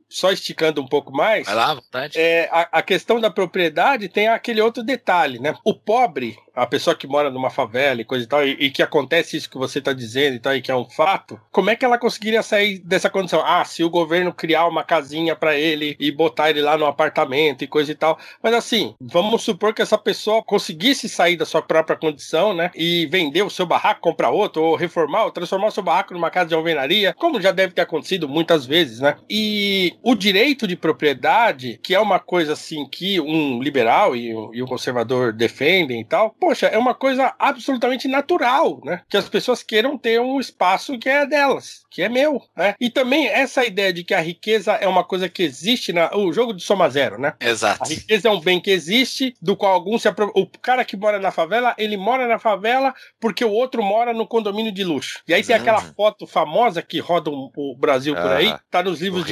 [0.09, 2.19] só esticando um pouco mais, Vai lá, vontade.
[2.19, 5.55] é, a, a questão da propriedade tem aquele outro detalhe, né?
[5.65, 8.83] O pobre, a pessoa que mora numa favela e coisa e tal, e, e que
[8.83, 11.77] acontece isso que você está dizendo e tal, e que é um fato, como é
[11.77, 13.43] que ela conseguiria sair dessa condição?
[13.45, 17.63] Ah, se o governo criar uma casinha para ele e botar ele lá no apartamento
[17.63, 18.19] e coisa e tal.
[18.43, 22.71] Mas assim, vamos supor que essa pessoa conseguisse sair da sua própria condição, né?
[22.75, 26.31] E vender o seu barraco, comprar outro, ou reformar, ou transformar o seu barraco numa
[26.31, 29.17] casa de alvenaria, como já deve ter acontecido muitas vezes, né?
[29.29, 34.55] E o direito de propriedade, que é uma coisa assim que um liberal e um,
[34.55, 39.03] e um conservador defendem e tal, poxa, é uma coisa absolutamente natural, né?
[39.09, 42.75] Que as pessoas queiram ter um espaço que é delas, que é meu, né?
[42.81, 46.33] E também essa ideia de que a riqueza é uma coisa que existe na o
[46.33, 47.35] jogo de soma zero, né?
[47.41, 47.83] Exato.
[47.83, 50.33] A riqueza é um bem que existe, do qual alguns se apro...
[50.35, 54.27] O cara que mora na favela, ele mora na favela porque o outro mora no
[54.27, 55.21] condomínio de luxo.
[55.27, 58.61] E aí tem aquela foto famosa que roda o Brasil por aí, Aham.
[58.71, 59.29] tá nos livros Do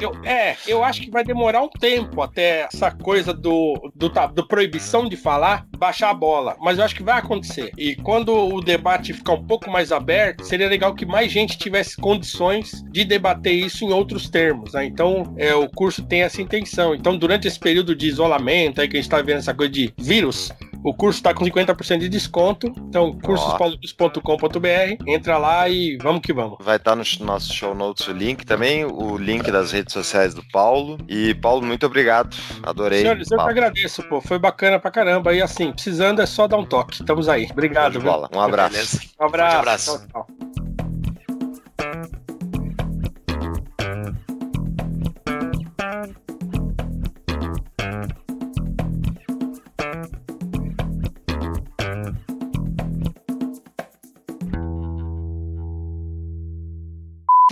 [0.00, 4.48] Eu- é, eu acho que vai demorar um tempo até essa coisa do, do, do
[4.48, 6.56] proibição de falar baixar a bola.
[6.60, 7.51] Mas eu acho que vai acontecer.
[7.76, 11.96] E quando o debate ficar um pouco mais aberto, seria legal que mais gente tivesse
[11.96, 14.72] condições de debater isso em outros termos.
[14.72, 14.84] né?
[14.84, 16.94] Então, é, o curso tem essa intenção.
[16.94, 19.92] Então, durante esse período de isolamento, aí que a gente tá vendo essa coisa de
[19.98, 20.52] vírus.
[20.84, 22.66] O curso está com 50% de desconto.
[22.88, 25.04] Então, cursospaulos.com.br.
[25.06, 26.58] Entra lá e vamos que vamos.
[26.60, 30.42] Vai estar no nosso show notes o link também, o link das redes sociais do
[30.50, 30.98] Paulo.
[31.08, 32.36] E, Paulo, muito obrigado.
[32.62, 33.02] Adorei.
[33.02, 34.20] Senhores, eu que agradeço, pô.
[34.20, 35.32] Foi bacana pra caramba.
[35.32, 37.00] E assim, precisando é só dar um toque.
[37.00, 37.48] Estamos aí.
[37.50, 38.02] Obrigado, viu?
[38.02, 38.28] bola.
[38.34, 38.72] Um abraço.
[38.72, 39.00] Beleza.
[39.20, 39.52] Um abraço.
[39.52, 40.08] Forte abraço.
[40.08, 40.52] Tchau, tchau.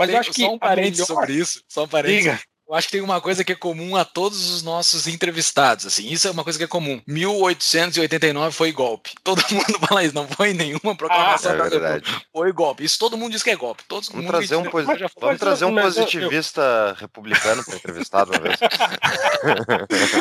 [0.00, 1.62] Mas Tem- eu acho que só um a parênteses melhor- sobre isso.
[1.68, 2.24] Só um parênteses.
[2.24, 2.40] Diga.
[2.68, 6.06] Eu acho que tem uma coisa que é comum a todos os nossos entrevistados, assim.
[6.08, 7.02] Isso é uma coisa que é comum.
[7.04, 9.10] 1889 foi golpe.
[9.24, 12.04] Todo mundo fala isso, não foi nenhuma proclamação É da verdade.
[12.32, 12.84] Foi golpe.
[12.84, 13.82] Isso todo mundo diz que é golpe.
[13.88, 14.86] Todos Vamos mundo trazer um, diz- posi-
[15.18, 18.56] vamos trazer um eu- eu- positivista republicano para entrevistar uma vez.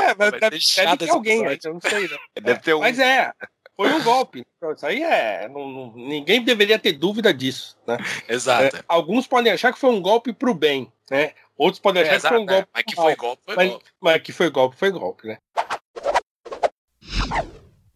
[0.02, 2.18] É, mas deve, deve ter alguém, eu não sei, né?
[2.42, 2.80] Deve ter um.
[2.80, 3.32] Mas é,
[3.80, 4.46] foi um golpe.
[4.58, 5.48] Então, Isso aí é.
[5.48, 7.78] não- não- ninguém deveria ter dúvida disso.
[7.88, 7.98] Né?
[8.28, 8.76] Exato.
[8.76, 11.32] É, alguns podem achar que foi um golpe pro bem, né?
[11.58, 12.46] Outros podem achar É, que foi um é.
[12.46, 13.86] golpe Mas que foi golpe, foi Mas, golpe.
[14.02, 15.38] mas que foi golpe, foi golpe, né?